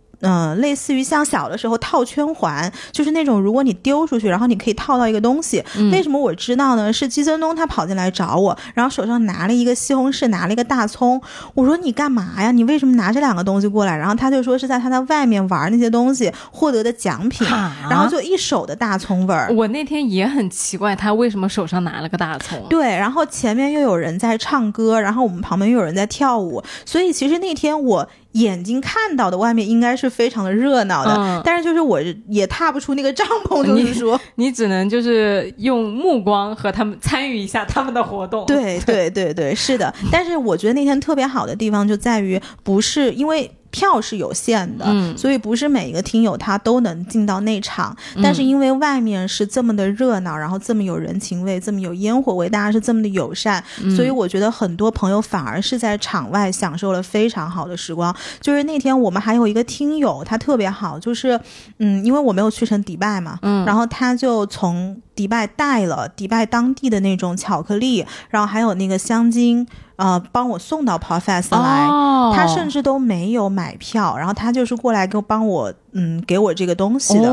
[0.59, 5.63] 类似于像小的时候套圈环，就是那种如果你丢出去，然后你可以套到一个东西。
[5.91, 6.93] 为什么我知道呢？
[6.93, 11.21] 是季森东他跑进来找我，然后手上拿了一个西红柿，拿了一个大葱。
[11.55, 12.51] 我说你干嘛呀？
[12.51, 13.97] 你为什么拿这两个东西过来？
[13.97, 17.47] 然后他就说是在他在外面玩那些东西获得的奖品，
[17.89, 19.51] 然后就一手的大葱味儿。
[19.55, 22.67] 我那天也很奇怪，他为什么手上拿了个大葱？
[22.69, 28.09] 对，然后前面又有人在唱歌，然后我们旁边又有人在跳舞，所以其实那天我。
[28.33, 38.47] 眼睛看到的外面应该是非常的热闹的，但是就是我也踏不出那个帐篷， 就是说 你只能就是用目光和他们参与一下他们的活动。
[38.47, 39.93] 对对对对，是的。
[40.13, 43.51] 但是我觉得那天特别好的地方就在于，不是因为。
[43.71, 47.97] 票是有限的，所以不是每一个听友他都能进到内场。
[48.23, 53.63] 但是因为外面是这么的热闹，然后这么有人情味，这么有烟火味，大家是这么的友善，
[53.97, 58.15] 所以我觉得很多朋友反而是在场外享受了非常好的时光。
[58.41, 61.41] 就是那天我们还有一个听友，他特别好，就是
[61.79, 69.67] 嗯，因为我没有去成迪拜嘛，嗯，然后他就从迪拜带了迪拜当地的那种巧克力，然后还有那个香精。
[70.01, 71.87] 呃，帮我送到 p o f e s t 来，
[72.35, 77.31] 他甚至都没有买票，然后他就是过来给我帮我，嗯，给我这个东西的。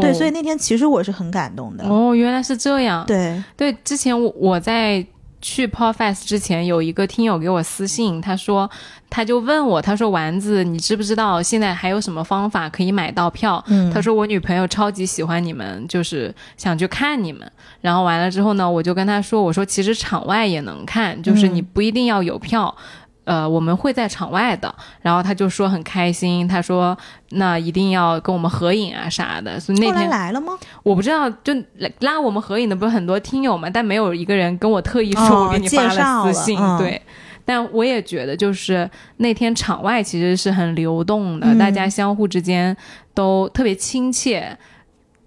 [0.00, 1.84] 对，所以那天其实我是很感动的。
[1.86, 3.04] 哦，原来是这样。
[3.06, 5.04] 对对，之前我我在。
[5.46, 8.70] 去 Podfest 之前，有一个听友给我私信，他说，
[9.14, 13.62] 他就问我，他说丸子，你知不知道现在还有什么方法可以买到票？
[13.68, 17.48] 嗯，他说我女朋友超级喜欢你们，就是想去看你们。
[17.80, 22.74] 然后完了之后呢，我就跟他说，我说其实场外也能看，就是你不一定要有票。
[23.22, 26.98] 呃，我们会在场外的，然后他就说很开心，他说
[27.30, 30.54] 那一定要跟我们合影啊啥的，所以那天来了吗？
[30.82, 31.54] 我不知道，就
[32.00, 37.00] 拉我们合影的不是很多听友嘛，但没有一个人跟我特意说我给你发了私信，对。
[37.44, 38.88] 但我也觉得，就是
[39.18, 42.76] 那天场外其实是很流动的，大家相互之间
[43.12, 44.56] 都特别亲切。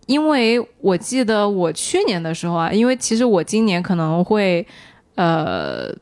[0.06, 4.66] 因为我记得我去年的时候啊，因为其实我今年可能会
[5.16, 5.94] 呃。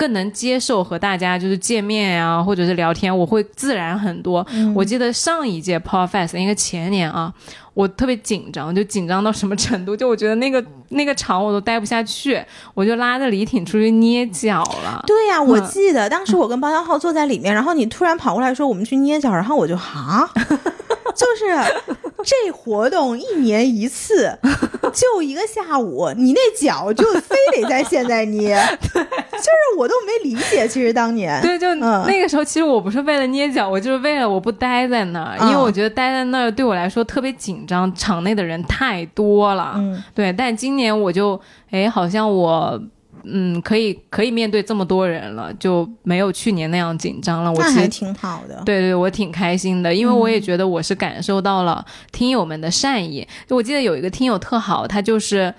[0.00, 4.46] 更能接受和大家就是见面啊，或者是聊天，我会自然很多。
[4.74, 7.30] 我记得上一届 p o f e s t 应该前年啊，
[7.74, 9.94] 我特别紧张，就紧张到什么程度？
[9.94, 12.42] 就我觉得那个那个场我都待不下去，
[12.72, 15.04] 我就拉着李挺出去捏脚了。
[15.06, 20.30] 对呀，我记得当时我跟包厢浩坐在里面，然后你突然跑过来说我们去捏脚，然后我就哈。
[21.14, 21.46] 就是
[22.24, 24.38] 这活动一年一次，
[24.92, 28.56] 就一个下午，你那脚就非得在现在捏，
[28.92, 30.68] 就是我都没理解。
[30.68, 39.74] 其实当年，对，就那个时候，其实我不是为了捏脚，我就是为了我不待在那儿，因为我觉得待在那儿对我来说特别紧张，场内的人太多了。
[39.76, 40.32] 嗯，对。
[40.32, 41.40] 但今年我就，
[41.70, 42.80] 哎，好像我。
[43.24, 47.52] 嗯，可以可以面对这么多人了，就没有去年那样紧张了。
[47.52, 53.26] 我其实挺好的，对对，我挺开心的，因为我也觉得我是感受到了听友们的善意。
[53.46, 55.54] 就我记得有一个听友特好，他就是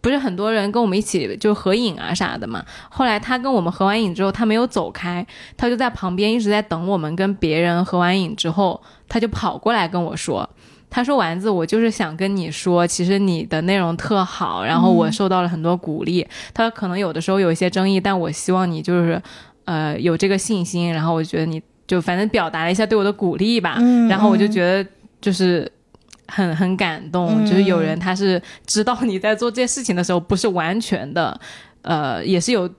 [0.00, 2.64] 不是很多人跟我们一起就合影啊啥的嘛。
[2.90, 5.26] 后来他跟我们合完影之后，他没有走开，
[5.56, 10.48] 他就在旁边一直在等我们跟别人合完影之后，他就跑过来跟我说。
[10.94, 16.26] 他说：“丸子，我就是想跟你说，其实你的内容特好，然后我受到了很多鼓励。
[16.52, 19.22] 他可能有的时候有一些争议，但我希望你就是，
[19.64, 20.92] 呃，有这个信心。
[20.92, 23.78] 然后我觉得你就反正表达了一下对我的鼓励吧。
[24.10, 24.86] 然后我就觉得
[25.18, 25.66] 就是
[26.28, 31.40] 很很感动，就是有人他是知道你在做这些事情的时候不是完全的，
[31.80, 32.70] 呃，也是有。”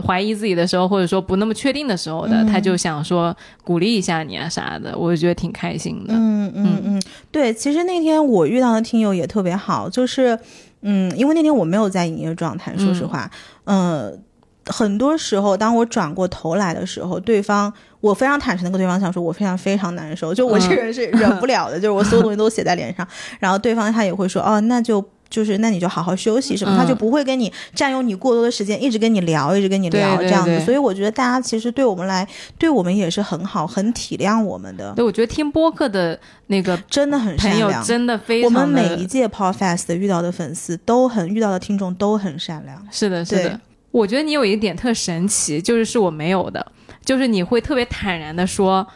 [0.00, 6.14] 怀疑自己的时候，或者说不那么确定的时候的，他就想说鼓励一下你啊啥的，我就觉得挺开心的。
[6.14, 10.38] 嗯嗯嗯，对，其实那天我遇到的听友也特别好，就是
[10.82, 13.30] 嗯，因为那天我没有在营业状态，说实话，
[13.64, 14.18] 嗯，
[14.66, 23.06] 很多时候当我转过头来的时候，对方我非常坦诚的跟对方讲说，我非常非常难受，就我这个人是忍不了的，就是我所有东西都写在脸上，
[23.40, 25.04] 然后对方他也会说，哦，那就。
[25.30, 30.60] 就是那你就好好休息什么，他就不会跟你占用你过多的时间，一直跟你聊，一直跟你聊这样子。
[30.60, 32.26] 所以我觉得大家其实对我们来，
[32.58, 34.92] 对我们也是很好，很体谅我们的。
[34.94, 38.46] 对，我觉得听播客的那个真的很善良，真的非常。
[38.46, 42.86] 我们每一届 Podcast 遇到的粉丝都很，遇到的听众都很善良。
[42.90, 43.60] 是的，是的。
[43.90, 46.64] 我觉得你有一点特神奇，就是是我没有的，
[47.04, 48.86] 就是你会特别坦然的说。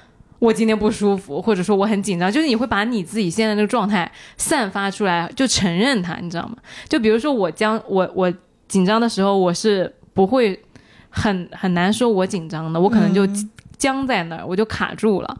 [0.42, 6.56] 我今天不舒服，或者说我很紧张，就是你会把你自己现在那个状态散发出来，就承认它，你知道吗？
[6.88, 8.32] 就比如说我将我我
[8.66, 10.60] 紧张的时候，我是不会
[11.10, 13.24] 很很难说我紧张的，我可能就
[13.78, 15.38] 僵在那儿，我就卡住了，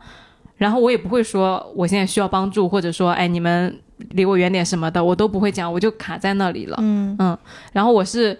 [0.57, 3.77] 然后我也不会说我现在需要帮助，或者说哎你们
[4.11, 6.77] 离我远点什么的，我都不会讲，我就卡在那里了。
[6.81, 7.37] 嗯嗯，
[7.73, 8.39] 然后我是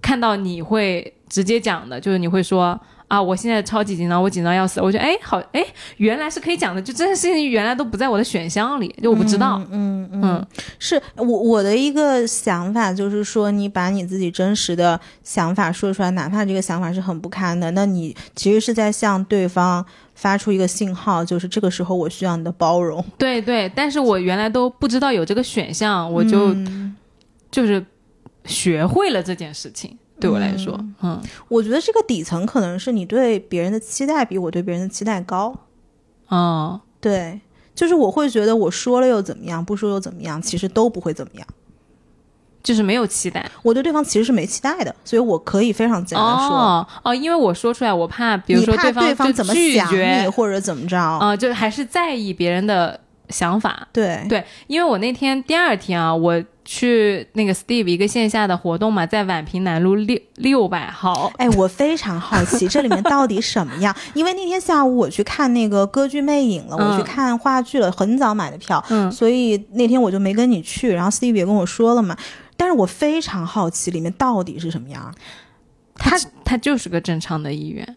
[0.00, 2.80] 看到你会直接讲的，就是你会说
[3.14, 4.80] 啊，我现在超级紧张，我紧张要死。
[4.80, 5.64] 我觉得哎，好哎，
[5.98, 9.62] 原来是可以讲的，就这件事情原来都不在我的选项里，就我不知道。
[9.70, 10.46] 嗯嗯嗯
[10.78, 19.84] 是我我的一个想法，就是说你把你自己真实的想法说出来，哪怕这个想法是很不堪的，那你其实是在向对方
[20.14, 23.04] 发出一个信号，就是这个时候我需要你的包容。
[23.16, 26.96] 对对，但是我原来都不知道有这个选项，我就、嗯
[27.50, 27.84] 就是
[28.46, 29.96] 学会了这件事情。
[30.20, 35.54] 对我来说，嗯我觉得这个底层可能是你对别人的期待比我对别人的期待高。
[36.28, 37.40] 哦，对，
[37.74, 41.46] 就是我会觉得我说了又怎么样，不说又怎么样，其实都不会怎么样。
[42.62, 43.44] 就是没有期待。
[43.62, 46.56] 我对对方其实是没期待的，所以我可以非常简单说。
[46.56, 50.98] 哦哦，因为我说出来，我怕，比如说你怕方就对怎么想你，或者怎么着？
[50.98, 52.98] 啊、就还是在意别人的
[53.28, 53.86] 想法。
[53.92, 61.30] 对对，因为我那天第二天啊，我去那个 Steve 一个线下的活动嘛，在宛平南路六六百号。
[61.36, 70.92] 哎，我非常好奇这里面到底什么样， 因为那天下午我去看那个歌剧《魅影》了，我去嗯看话剧了，很早买的票，嗯所以那天我就没跟你去。
[70.92, 72.16] 然后 Steve 也跟我说了嘛，
[72.56, 75.14] 但是我非常好奇里面到底是什么样，
[75.96, 77.96] 他他就是个正常的医院，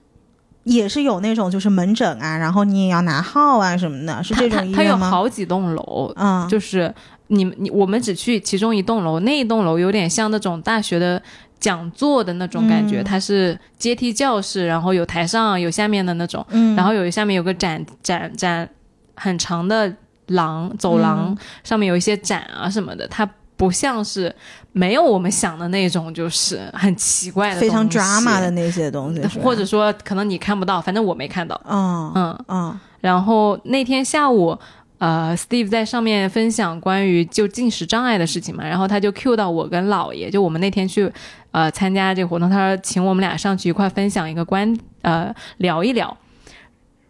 [0.67, 5.09] 也是有那种就是门诊啊，然后你也要拿号啊什么的，是这种医院吗？
[5.09, 6.93] 好几栋楼，嗯，就是
[7.27, 11.21] 你们你我们只去其中一栋楼，那一栋楼有点像那种大学的
[11.57, 13.03] 讲座的那种感觉，嗯。
[13.05, 18.69] 它是阶梯教室，然后有台上有下面的那种，嗯，然后有下面有个展展展
[19.15, 19.91] 很长的
[20.27, 21.37] 廊走廊，嗯。
[21.63, 24.33] 上面有一些展啊什么的，它不像是
[24.71, 32.45] 没有我们想的那种，就是很奇怪的非常 drama 的那些东西，或者说可能你看不到，反正我没看到，嗯嗯。
[32.47, 34.57] 嗯然后那天下午，
[34.97, 41.09] 呃，Steve 在上面分享关于就进食障碍的事情嘛，然后他就 cue 到我跟姥爷，就我们那天去
[41.51, 46.17] 呃参加这个活动，他说请我们俩上去一块分享一个观呃聊一聊。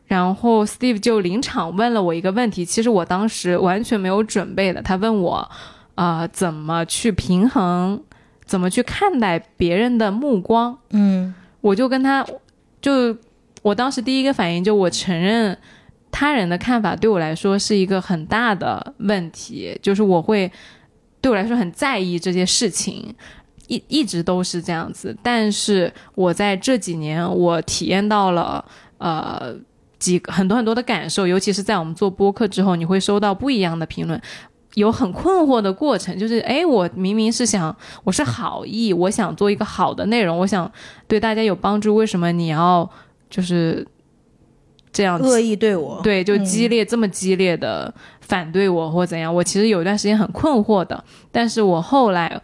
[0.08, 4.82] 然后 Steve 就临场问了我一个问题，其实我当时完全没有准备的。
[4.82, 5.50] 他问我，
[5.98, 8.00] 呃，怎么去平衡，
[8.46, 10.78] 怎么去看待别人的目光。
[10.92, 12.24] 嗯我就跟他，
[12.80, 13.18] 就
[13.64, 15.58] 我当时第一个反应就我承认
[16.12, 20.50] 他人的看法对我来说是一个很大的问题，就是我会
[21.20, 23.14] 对我来说很在意这些事情，
[23.68, 25.18] 一一直都是这样子。
[25.24, 28.64] 但是我在这几年，我体验到了
[29.00, 29.56] 呃
[29.98, 34.22] 几个很多很多的感受，尤其是在我们做播客之后，你会收到不一样的评论。
[34.78, 40.72] 有很困惑的过程，就是哎，我明明是想，我是好意，我想做一个好的内容，我想
[41.08, 42.88] 对大家有帮助，为什么你要
[43.28, 43.84] 就是
[44.92, 49.34] 这样恶意对我，对，就嗯激烈、这么激烈的反对我或怎样？
[49.34, 52.40] 我其实有一段时间很困惑的，但是我后来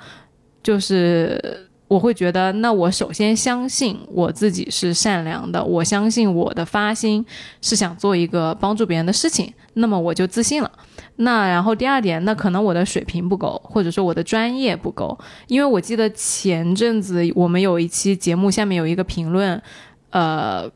[0.63, 7.23] 就是我会觉得，那我首先相信我自己是善良的，我相信我的发心
[7.61, 10.71] 是想做一个帮助别人的事情，那么我就自信了。
[11.17, 15.15] 那然后第二点，那可能我的水平不够，或者说我的专业不够，
[15.47, 19.61] 因为我记得前阵子我们有一期节目下面有一个评论，
[20.09, 20.67] 呃，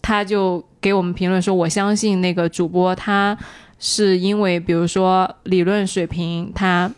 [0.00, 3.38] 他就给我们评论说，我相信那个主播他
[3.78, 6.90] 是因为比如说理论水平他。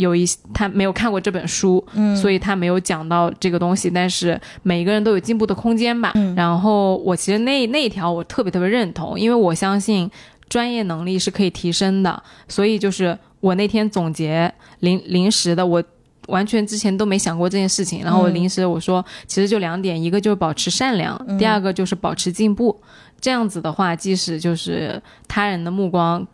[0.00, 0.24] 有一
[0.54, 3.90] 他没有看过这本书，嗯所以他没有讲到这个东西。
[3.90, 6.12] 但是每个人都有进步的空间吧。
[6.34, 10.10] 然后我其实那那一条我特别特别认同，因为我相信
[10.48, 12.22] 专业能力是可以提升的。
[12.48, 15.82] 所以就是我那天总结临临时的，我
[16.28, 18.02] 完全之前都没想过这件事情。
[18.02, 22.80] 然后我临时我说，其实就两点，一个就是保持善良，第二个就是保持进步。
[23.20, 26.26] 这样子的话，即使就是他人的目光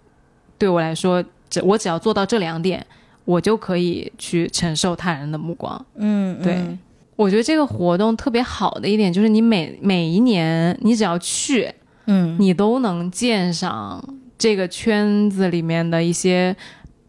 [0.57, 2.87] 对我来说，只我只要做到这两点。
[3.27, 5.85] 我就可以去承受他人的目光。
[5.97, 6.79] 嗯，对，嗯
[7.16, 11.70] 我觉得这个活动特别好的一点就是，你每每一年你只要去，
[12.07, 12.37] 嗯。
[12.39, 14.03] 你都能见上
[14.39, 16.55] 这个圈子里面的一些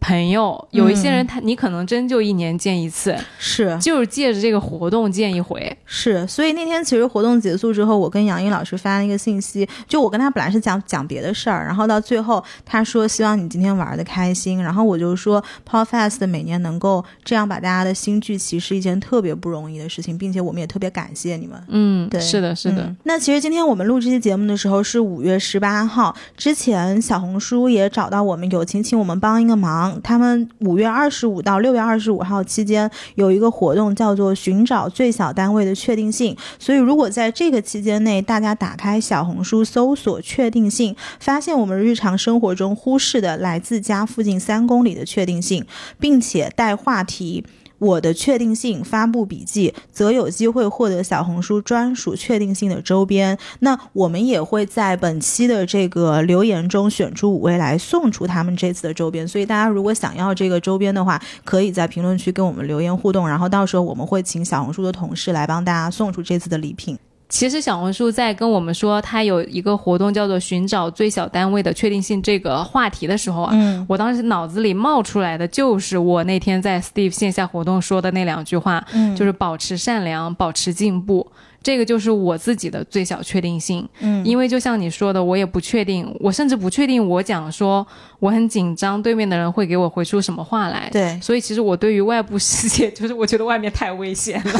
[0.00, 5.76] 朋友，有一些人他你可能真就一年见一次，是就是借着这个活动见一回。
[5.84, 21.62] 是，所以那天其实活动结束之后，我跟杨英老师发了一个信息，就我跟他本来是讲讲别的事儿，然后到最后他说希望你今天玩的开心，然后我就说 Podfest 每年能够这样把大家的心聚齐是一件特别不容易的事情，并且我们也特别感谢你们。
[21.68, 22.82] 嗯，对是的，是的。
[22.82, 29.87] 嗯那其实今天我们录这期节目的时候是五月十八号，之前小红书也找到我们友情，请我们帮一个忙。
[30.02, 36.36] 他们五月二十五到六月二十五号期间有一个活动，叫做寻找最小单位的确定性。
[36.58, 45.64] 所以如果在这个期间内，大家打开小红书搜索确定性，发现我们日常生活中忽视的来自家附近三公里的确定性，
[46.00, 47.44] 并且带话题。
[47.78, 53.38] 我的确定性发布笔记，则有机会获得小红书专属确定性的周边。
[53.60, 59.26] 那我们也会在本期的这个留言中选出五位来送出他们这次的周边。
[59.26, 66.98] 所以大家如果想要这个周边的话，可以在评论区跟我们留言互动，然后到时候我们会请小红书的同事来帮大家送出这次的礼品。
[67.28, 81.26] 其实小红书在跟我们说它有一个活动叫做“寻找最小单位的确定性”这个话题的时候啊，嗯我当时脑子里冒出来的就是我那天在 Steve 线下活动说的那两句话，嗯就是保持善良，保持进步。
[81.62, 87.86] 这个就是我自己的最小确定性，嗯因为就像你说的，我也不确定，我甚至不确定我讲说
[88.20, 90.88] 我很紧张，对面的人会给我回出什么话来。
[90.92, 94.52] 对，所以其实我对于外部世界， 就是我觉得外面太危险了。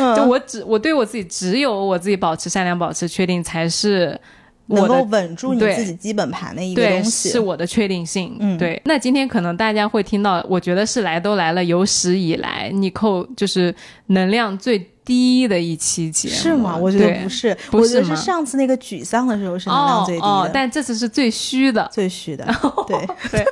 [0.00, 4.18] 嗯就我只我对我自己只有我自己保持善良，保持确定才是
[4.66, 7.28] 能够稳住你对自己基本盘的一个，东西。
[7.30, 8.36] 是我的确定性。
[8.38, 8.80] 嗯对。
[8.84, 13.74] 那今天可能大家会听到，我觉得是来都来了，有史以来你扣就是
[14.06, 16.76] 能量最低的一期节目，是吗？
[16.76, 21.88] 我觉得不是，不是我觉得是上次那个沮丧的时候是能量最低的，哦哦，但这次是最虚的。
[21.90, 22.44] 最虚的。
[22.86, 23.46] 对，对，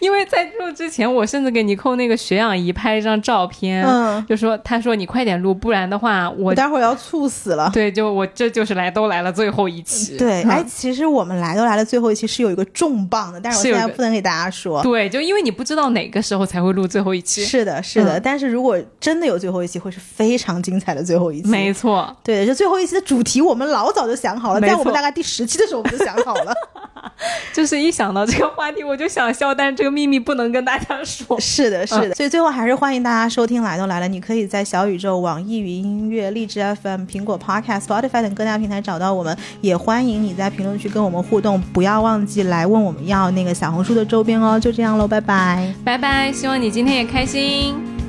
[0.00, 7.70] 因为在录之前，我甚至给尼寇那个血氧仪拍一张照片，嗯，就说他说你快点录，不然的话我我待会儿要猝死了。
[7.72, 10.16] 对就我这就是来都来了最后一期。
[10.16, 14.82] 对，嗯哎，其实我们来都来了，最后一期是有一个重磅的，但是我现在不能给大家说。
[14.82, 21.48] 对，就因为你不知道哪个时候才会录最后一期，是的，是的，嗯但是如果真的有最后一期，会是非常精彩的最后一期。
[21.48, 26.52] 没错，对，就最后一期的主题我们老早就想好了，在我们大概第十期的时候我们就想好了。
[27.52, 31.38] 就是一想到这个话题我就想笑，但是这个秘密不能跟大家说。
[31.40, 44.60] 是的，是的，所以最后还是欢迎大家收听《来都来了》，你可以在小宇宙、网易云音乐、荔枝 FM、苹果 Podcast、Spotify 等各大平台找到我们，也欢迎你在评论区跟我们互动，不要忘记来问我们要那个小红书的周边哦。
[44.60, 45.74] 就这样喽，拜拜。
[45.84, 48.03] 拜拜，希望你今天也开心。